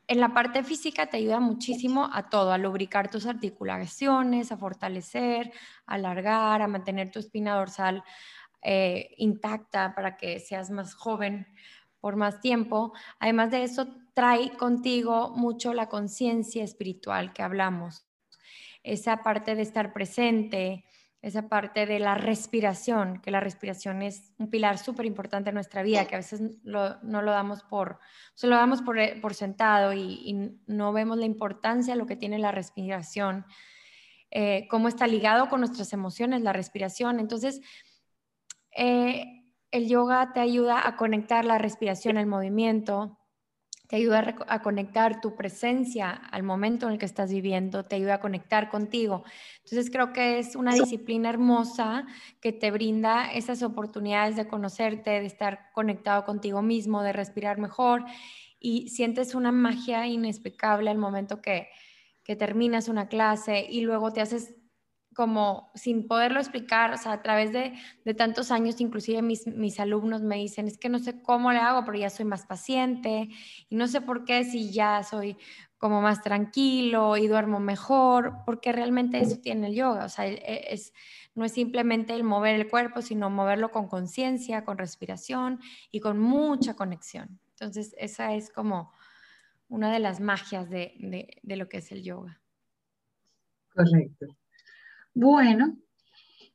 En 0.06 0.20
la 0.20 0.32
parte 0.32 0.62
física 0.62 1.06
te 1.06 1.16
ayuda 1.16 1.40
muchísimo 1.40 2.08
a 2.12 2.30
todo, 2.30 2.52
a 2.52 2.58
lubricar 2.58 3.10
tus 3.10 3.26
articulaciones, 3.26 4.52
a 4.52 4.56
fortalecer, 4.56 5.50
a 5.84 5.94
alargar, 5.94 6.62
a 6.62 6.68
mantener 6.68 7.10
tu 7.10 7.18
espina 7.18 7.56
dorsal 7.56 8.04
eh, 8.62 9.16
intacta 9.16 9.92
para 9.96 10.16
que 10.16 10.38
seas 10.38 10.70
más 10.70 10.94
joven 10.94 11.44
por 11.98 12.14
más 12.14 12.40
tiempo. 12.40 12.92
Además 13.18 13.50
de 13.50 13.64
eso, 13.64 13.88
trae 14.14 14.50
contigo 14.50 15.30
mucho 15.30 15.74
la 15.74 15.88
conciencia 15.88 16.62
espiritual 16.62 17.32
que 17.32 17.42
hablamos, 17.42 18.06
esa 18.84 19.24
parte 19.24 19.56
de 19.56 19.62
estar 19.62 19.92
presente, 19.92 20.84
esa 21.20 21.48
parte 21.48 21.84
de 21.86 21.98
la 21.98 22.14
respiración, 22.14 23.20
que 23.20 23.30
la 23.30 23.40
respiración 23.40 24.02
es 24.02 24.32
un 24.38 24.50
pilar 24.50 24.78
súper 24.78 25.04
importante 25.04 25.50
en 25.50 25.54
nuestra 25.54 25.82
vida, 25.82 26.06
que 26.06 26.14
a 26.14 26.18
veces 26.18 26.40
no 26.62 27.22
lo 27.22 27.30
damos 27.30 27.64
por, 27.64 27.98
se 28.34 28.46
lo 28.46 28.54
damos 28.54 28.82
por, 28.82 28.98
eh, 28.98 29.20
sentado 29.32 29.92
y, 29.92 30.56
no 30.66 30.92
vemos 30.92 31.18
la 31.18 31.26
importancia 31.26 31.94
de 31.94 31.98
lo 31.98 32.06
que 32.06 32.16
tiene 32.16 32.38
la 32.38 32.52
respiración, 32.52 33.46
eh, 34.30 34.68
cómo 34.70 34.86
está 34.86 35.06
ligado 35.06 35.48
con 35.48 35.60
nuestras 35.60 35.92
emociones, 35.92 36.42
la 36.42 36.52
respiración. 36.52 37.18
Entonces, 37.18 37.60
eh, 38.76 39.44
el 39.72 39.88
yoga 39.88 40.32
te 40.32 40.40
ayuda 40.40 40.86
a 40.86 40.96
conectar 40.96 41.44
la 41.44 41.58
respiración 41.58 42.16
al 42.16 42.26
movimiento, 42.26 43.17
te 43.88 43.96
ayuda 43.96 44.36
a, 44.48 44.60
conectar 44.60 45.22
tu 45.22 45.34
presencia 45.34 46.10
al 46.10 46.42
momento 46.42 46.86
en 46.86 46.92
el 46.92 46.98
que 46.98 47.06
estás 47.06 47.32
viviendo, 47.32 47.86
te 47.86 47.96
ayuda 47.96 48.14
a 48.14 48.20
conectar 48.20 48.68
contigo. 48.68 49.24
Entonces 49.64 49.90
creo 49.90 50.12
que 50.12 50.38
es 50.38 50.56
una 50.56 50.74
disciplina 50.74 51.30
hermosa 51.30 52.06
que 52.42 52.52
te 52.52 52.70
brinda 52.70 53.32
esas 53.32 53.62
oportunidades 53.62 54.36
de 54.36 54.46
conocerte, 54.46 55.10
de 55.10 55.24
estar 55.24 55.72
conectado 55.72 56.26
contigo 56.26 56.60
mismo, 56.60 57.02
de 57.02 57.14
respirar 57.14 57.58
mejor 57.58 58.04
y 58.60 58.90
sientes 58.90 59.34
una 59.34 59.52
magia 59.52 60.06
inexplicable 60.06 60.90
al 60.90 60.98
momento 60.98 61.40
que, 61.40 61.68
que 62.24 62.36
terminas 62.36 62.88
una 62.88 63.08
clase 63.08 63.66
y 63.70 63.80
luego 63.80 64.12
te 64.12 64.20
haces 64.20 64.57
como 65.18 65.72
sin 65.74 66.06
poderlo 66.06 66.38
explicar, 66.38 66.92
o 66.94 66.96
sea, 66.96 67.10
a 67.10 67.22
través 67.22 67.52
de, 67.52 67.74
tantos 68.14 68.52
años, 68.52 68.80
inclusive 68.80 69.20
mis, 69.20 69.48
mis, 69.48 69.80
alumnos 69.80 70.22
me 70.22 70.36
dicen, 70.36 70.68
es 70.68 70.78
que 70.78 70.88
no 70.88 71.00
sé 71.00 71.20
cómo 71.20 71.50
le 71.50 71.58
hago, 71.58 71.84
pero 71.84 71.98
ya 71.98 72.08
soy 72.08 72.24
más 72.24 72.46
paciente 72.46 73.28
y 73.68 73.74
no 73.74 73.88
sé 73.88 74.00
por 74.00 74.24
qué 74.24 74.44
si 74.44 74.70
ya 74.70 75.02
soy 75.02 75.36
como 75.76 76.00
más 76.00 76.22
tranquilo 76.22 77.16
y 77.16 77.26
duermo 77.26 77.58
mejor, 77.58 78.44
porque 78.46 78.70
realmente 78.70 79.20
eso 79.20 79.40
tiene 79.40 79.66
el 79.66 79.74
yoga, 79.74 80.04
o 80.04 80.08
sea, 80.08 80.24
e, 80.24 80.34
e, 80.34 80.72
es, 80.72 80.94
no 81.34 81.44
es 81.44 81.50
simplemente 81.50 82.14
el 82.14 82.22
mover 82.22 82.54
el 82.54 82.70
cuerpo, 82.70 83.02
sino 83.02 83.28
moverlo 83.28 83.72
con 83.72 83.88
conciencia, 83.88 84.64
con 84.64 84.78
respiración 84.78 85.58
y 85.90 85.98
con 85.98 86.20
mucha 86.20 86.76
conexión. 86.76 87.40
Entonces, 87.54 87.92
esa 87.98 88.34
es 88.34 88.52
como 88.52 88.92
una 89.66 89.92
de 89.92 89.98
las 89.98 90.20
magias 90.20 90.70
de, 90.70 90.94
de, 91.00 91.40
de 91.42 91.56
lo 91.56 91.68
que 91.68 91.78
es 91.78 91.90
el 91.90 92.04
yoga. 92.04 92.40
Correcto. 93.74 94.26
Bueno, 95.14 95.76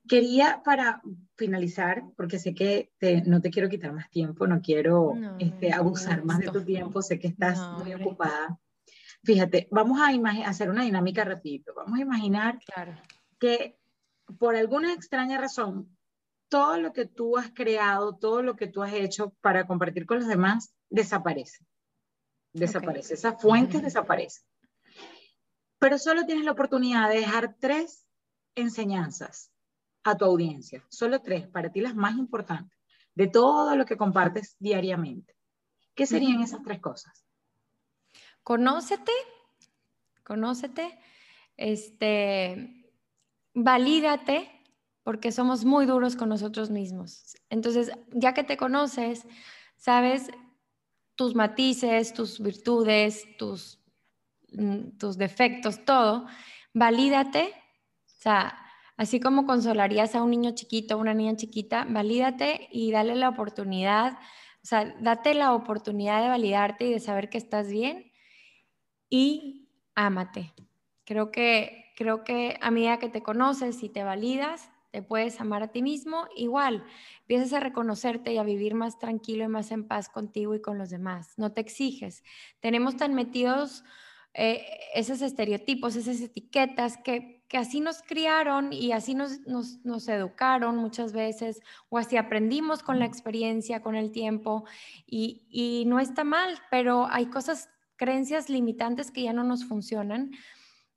quería 0.08 0.62
para 0.63 1.02
finalizar, 1.36 2.04
porque 2.16 2.39
sé 2.39 2.54
que 2.54 2.92
no 3.26 3.42
te 3.42 3.50
quiero 3.50 3.70
quitar 3.70 3.94
más 3.94 4.10
tiempo, 4.10 4.48
no 4.48 4.62
quiero 4.62 5.13
este, 5.39 5.74
abusar 5.74 6.24
más 6.24 6.39
de 6.39 6.50
tu 6.50 6.63
tiempo, 6.63 7.02
sé 7.02 7.20
que 7.20 7.28
estás 7.28 7.60
muy 7.80 7.94
ocupada. 7.94 8.60
Fíjate, 9.24 9.68
vamos 9.72 10.00
a 10.02 10.10
hacer 10.48 10.70
una 10.70 10.84
dinámica 10.84 11.24
rapidito. 11.24 11.74
Vamos 11.76 11.98
a 11.98 12.02
imaginar 12.02 12.60
que 13.39 13.78
por 14.38 14.56
alguna 14.56 14.94
extraña 14.94 15.38
razón, 15.38 15.98
todo 16.50 16.78
lo 16.78 16.94
que 16.94 17.06
tú 17.06 17.38
has 17.38 17.52
creado, 17.52 18.16
todo 18.16 18.44
lo 18.44 18.56
que 18.56 18.68
tú 18.68 18.84
has 18.84 18.94
hecho 18.94 19.34
para 19.42 19.66
compartir 19.66 20.06
con 20.06 20.20
los 20.20 20.28
demás, 20.28 20.74
desaparece. 20.89 21.66
Desaparece. 22.54 23.16
Esas 23.16 23.42
fuentes 23.42 23.82
desaparecen. 23.82 24.46
Pero 25.80 25.98
solo 25.98 26.26
tienes 26.26 26.46
la 26.46 26.52
oportunidad 26.52 27.10
de 27.10 27.18
dejar 27.18 27.56
tres 27.60 28.03
enseñanzas 28.56 29.52
a 30.04 30.18
tu 30.18 30.26
audiencia, 30.26 30.84
solo 30.89 31.22
tres, 31.22 31.48
para 31.48 31.72
ti 31.72 31.82
las 31.82 31.96
más 31.96 32.18
importantes, 32.18 32.78
de 33.16 33.28
todo 33.28 33.76
lo 33.76 33.86
que 33.86 33.98
compartes 33.98 34.56
diariamente. 34.60 35.36
¿Qué 35.96 36.06
serían 36.06 36.42
esas 36.42 36.63
tres 36.63 36.80
cosas? 36.80 37.26
Conócete, 38.44 39.12
conócete, 40.24 41.00
este, 41.56 42.92
valídate, 43.54 44.50
porque 45.04 45.32
somos 45.32 45.66
muy 45.66 45.86
duros 45.86 46.16
con 46.16 46.30
nosotros 46.30 46.70
mismos. 46.70 47.36
Entonces, 47.50 47.92
ya 48.12 48.34
que 48.34 48.44
te 48.44 48.58
conoces, 48.58 49.26
sabes 49.76 50.30
tus 51.16 51.36
matices, 51.36 52.13
tus 52.13 52.39
virtudes, 52.39 53.26
tus, 53.38 53.80
mm, 54.54 54.98
tus 54.98 55.18
defectos, 55.18 55.86
todo, 55.86 56.26
valídate 56.74 57.54
sea, 58.24 58.58
así 58.98 59.20
como 59.20 59.46
consolarías 59.46 60.16
a 60.16 60.24
un 60.24 60.32
niño 60.32 60.52
chiquito, 60.56 60.98
una 60.98 61.14
niña 61.14 61.36
chiquita, 61.36 61.86
valídate 61.90 62.70
y 62.72 62.92
dale 62.92 63.16
la 63.16 63.30
oportunidad, 63.30 64.14
o 64.14 64.66
sea, 64.66 64.96
date 65.02 65.34
la 65.34 65.54
oportunidad 65.54 66.22
de 66.22 66.30
validarte 66.30 66.86
y 66.86 66.94
de 66.94 67.00
saber 67.00 67.30
que 67.30 67.38
estás 67.38 67.70
bien 67.70 68.12
y 69.10 69.70
ámate. 69.94 70.54
Creo 71.06 71.32
que, 71.32 71.92
creo 71.98 72.24
que 72.24 72.58
a 72.62 72.72
medida 72.72 72.98
que 72.98 73.10
te 73.10 73.22
conoces 73.22 73.84
y 73.84 73.90
te 73.90 74.04
validas, 74.04 74.72
te 74.92 75.02
puedes 75.02 75.42
amar 75.42 75.64
a 75.64 75.72
ti 75.72 75.82
mismo, 75.82 76.28
igual, 76.36 76.86
empiezas 77.22 77.52
a 77.54 77.60
reconocerte 77.60 78.32
y 78.32 78.38
a 78.38 78.44
vivir 78.44 78.76
más 78.76 79.00
tranquilo 79.00 79.44
y 79.44 79.48
más 79.48 79.72
en 79.72 79.88
paz 79.88 80.08
contigo 80.08 80.54
y 80.56 80.62
con 80.62 80.78
los 80.78 80.92
demás. 80.92 81.34
No 81.38 81.52
te 81.52 81.62
exiges. 81.62 82.24
Tenemos 82.60 82.96
tan 82.96 83.16
metidos 83.16 83.84
eh, 84.36 84.66
esos 84.94 85.22
estereotipos, 85.22 85.96
esas 85.96 86.22
etiquetas 86.22 86.98
que, 86.98 87.42
que, 87.54 87.60
así 87.60 87.80
nos 87.80 88.02
criaron 88.02 88.74
y 88.74 88.92
así 88.92 89.13
nos, 89.13 89.42
nos, 89.48 89.86
nos, 89.86 90.08
educaron 90.08 90.76
muchas 90.78 91.13
veces, 91.13 91.62
o 91.89 92.00
así 92.00 92.18
aprendimos 92.18 92.82
con 92.82 92.98
la 92.98 93.06
experiencia, 93.06 93.82
con 93.82 93.96
el 93.96 94.12
tiempo, 94.12 94.66
y, 95.06 95.46
y 95.50 95.86
no 95.86 96.00
está 96.00 96.24
mal, 96.24 96.58
pero 96.72 97.08
hay 97.08 97.28
cosas, 97.28 97.70
creencias 97.96 98.50
limitantes 98.50 99.12
que 99.12 99.24
ya 99.24 99.34
no 99.34 99.44
nos 99.44 99.66
funcionan. 99.66 100.32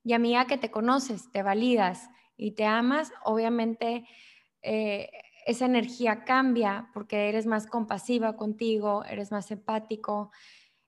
Y 0.03 0.13
a 0.13 0.19
medida 0.19 0.45
que 0.45 0.57
te 0.57 0.71
conoces, 0.71 1.31
te 1.31 1.43
validas 1.43 2.09
y 2.35 2.51
te 2.51 2.65
amas, 2.65 3.11
obviamente 3.23 4.07
eh, 4.61 5.09
esa 5.45 5.65
energía 5.65 6.23
cambia 6.23 6.89
porque 6.93 7.29
eres 7.29 7.45
más 7.45 7.67
compasiva 7.67 8.35
contigo, 8.35 9.05
eres 9.05 9.31
más 9.31 9.51
empático, 9.51 10.31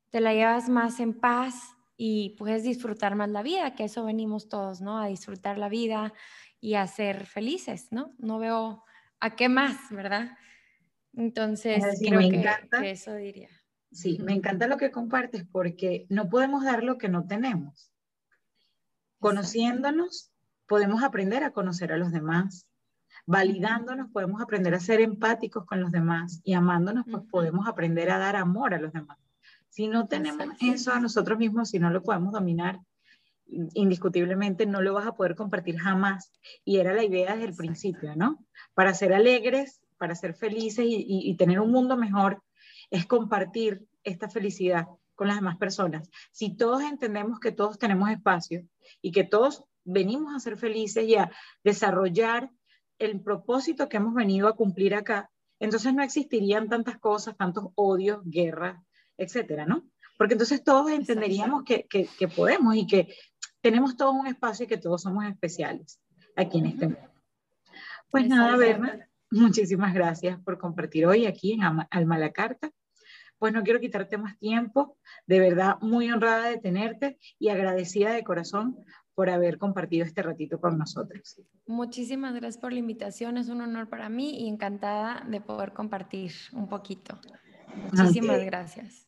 te 0.10 0.20
la 0.20 0.34
llevas 0.34 0.70
más 0.70 1.00
en 1.00 1.20
paz 1.20 1.76
y 2.02 2.30
puedes 2.38 2.64
disfrutar 2.64 3.16
más 3.16 3.30
la 3.30 3.44
vida, 3.44 3.76
que 3.76 3.84
eso 3.84 4.06
venimos 4.06 4.48
todos, 4.48 4.80
¿no? 4.80 5.02
A 5.02 5.08
disfrutar 5.08 5.58
la 5.58 5.68
vida 5.68 6.14
y 6.62 6.76
a 6.76 6.88
ser 6.88 7.26
felices, 7.26 7.92
¿no? 7.92 8.14
No 8.18 8.40
veo 8.40 8.86
a 9.20 9.36
qué 9.36 9.50
más, 9.50 9.76
¿verdad? 9.92 10.38
Entonces, 11.14 11.84
creo 12.00 12.22
me 12.22 12.30
que, 12.30 12.38
encanta, 12.38 12.86
eso 12.86 13.14
diría. 13.16 13.50
Sí, 13.92 14.18
me 14.24 14.32
encanta 14.32 14.68
lo 14.68 14.78
que 14.78 14.92
compartes 14.92 15.44
porque 15.52 16.06
no 16.08 16.30
podemos 16.30 16.64
dar 16.64 16.86
lo 16.86 16.98
que 16.98 17.10
no 17.10 17.28
tenemos. 17.28 17.92
Conociéndonos, 19.20 20.32
podemos 20.68 21.04
aprender 21.04 21.44
a 21.44 21.52
conocer 21.52 21.92
a 21.92 21.98
los 21.98 22.14
demás. 22.14 22.66
Validándonos, 23.26 24.10
podemos 24.12 24.42
aprender 24.42 24.74
a 24.74 24.80
ser 24.80 25.02
empáticos 25.02 25.66
con 25.66 25.82
los 25.82 25.92
demás. 25.92 26.40
Y 26.46 26.54
amándonos, 26.54 27.04
pues 27.12 27.24
podemos 27.30 27.68
aprender 27.68 28.10
a 28.10 28.20
dar 28.20 28.38
amor 28.38 28.74
a 28.74 28.80
los 28.80 28.94
demás. 28.94 29.18
Si 29.70 29.88
no 29.88 30.08
tenemos 30.08 30.48
eso 30.62 30.92
a 30.92 31.00
nosotros 31.00 31.38
mismos, 31.38 31.70
si 31.70 31.80
no 31.80 31.90
lo 31.90 32.02
podemos 32.02 32.34
dominar, 32.34 32.80
indiscutiblemente 33.74 34.66
no 34.66 34.82
lo 34.82 34.94
vas 34.94 35.08
a 35.08 35.16
poder 35.16 35.36
compartir 35.36 35.78
jamás. 35.78 36.32
Y 36.64 36.78
era 36.78 36.94
la 36.94 37.04
idea 37.04 37.34
desde 37.34 37.50
el 37.50 37.56
principio, 37.56 38.16
¿no? 38.16 38.46
Para 38.74 38.94
ser 38.94 39.14
alegres, 39.14 39.82
para 39.98 40.16
ser 40.16 40.34
felices 40.34 40.86
y, 40.88 41.36
tener 41.36 41.60
un 41.60 41.72
mundo 41.72 41.98
mejor, 41.98 42.42
es 42.90 43.06
compartir 43.06 43.86
esta 44.04 44.30
felicidad 44.30 44.88
con 45.16 45.28
las 45.28 45.38
demás 45.38 45.58
personas. 45.58 46.10
Si 46.32 46.56
todos 46.56 46.82
entendemos 46.82 47.40
que 47.40 47.52
todos 47.52 47.78
tenemos 47.78 48.10
espacio 48.10 48.66
y 49.02 49.12
que 49.12 49.26
todos 49.26 49.66
venimos 49.84 50.34
a 50.34 50.40
ser 50.40 50.58
felices 50.58 51.06
y 51.06 51.16
a 51.16 51.32
desarrollar 51.64 52.50
el 52.98 53.22
propósito 53.22 53.90
que 53.90 53.98
hemos 53.98 54.14
venido 54.14 54.48
a 54.48 54.56
cumplir 54.56 54.96
acá, 54.96 55.30
entonces 55.60 55.94
no 55.94 56.02
existirían 56.04 56.70
tantas 56.70 56.98
cosas, 57.00 57.36
tantos 57.36 57.66
odios, 57.76 58.22
guerras, 58.24 58.82
etcétera, 59.20 59.66
¿no? 59.66 59.84
Porque 60.18 60.34
entonces 60.34 60.64
todos 60.64 60.92
entenderíamos 60.92 61.64
que, 61.64 61.86
que, 61.88 62.28
podemos 62.28 62.76
y 62.76 62.88
que 62.88 63.14
tenemos 63.62 63.96
todo 63.96 64.12
un 64.12 64.28
espacio 64.28 64.66
y 64.66 64.68
que 64.68 64.78
todos 64.78 65.02
somos 65.02 65.26
especiales 65.26 66.02
aquí 66.36 66.60
en 66.60 66.66
este 66.66 66.88
mundo. 66.88 67.10
Pues 68.10 68.28
nada, 68.28 68.58
Berna, 68.58 69.08
muchísimas 69.30 69.94
gracias 69.94 70.40
por 70.42 70.58
compartir 70.58 71.06
hoy 71.06 71.26
aquí 71.26 71.54
en 71.54 71.62
Alma 71.64 72.18
la 72.18 72.32
Carta. 72.32 72.72
Pues 73.38 73.54
no 73.54 73.64
quiero 73.64 73.80
quitarte 73.80 74.18
más 74.18 74.38
tiempo, 74.38 74.98
de 75.26 75.40
verdad 75.40 75.78
muy 75.80 76.12
honrada 76.12 76.50
de 76.50 76.58
tenerte 76.58 77.18
y 77.38 77.48
agradecida 77.48 78.12
de 78.12 78.26
corazón 78.26 78.78
por 79.16 79.30
haber 79.30 79.58
compartido 79.58 80.06
este 80.06 80.22
ratito 80.22 80.60
con 80.60 80.78
nosotros. 80.78 81.42
Muchísimas 81.66 82.34
gracias 82.34 82.58
por 82.58 82.74
la 82.74 82.80
invitación, 82.80 83.38
es 83.38 83.48
un 83.48 83.62
honor 83.62 83.90
para 83.90 84.10
mí 84.10 84.44
y 84.44 84.50
encantada 84.50 85.26
de 85.30 85.40
poder 85.40 85.72
compartir 85.72 86.34
un 86.52 86.68
poquito. 86.68 87.20
Muchísimas 87.94 88.44
gracias. 88.44 89.06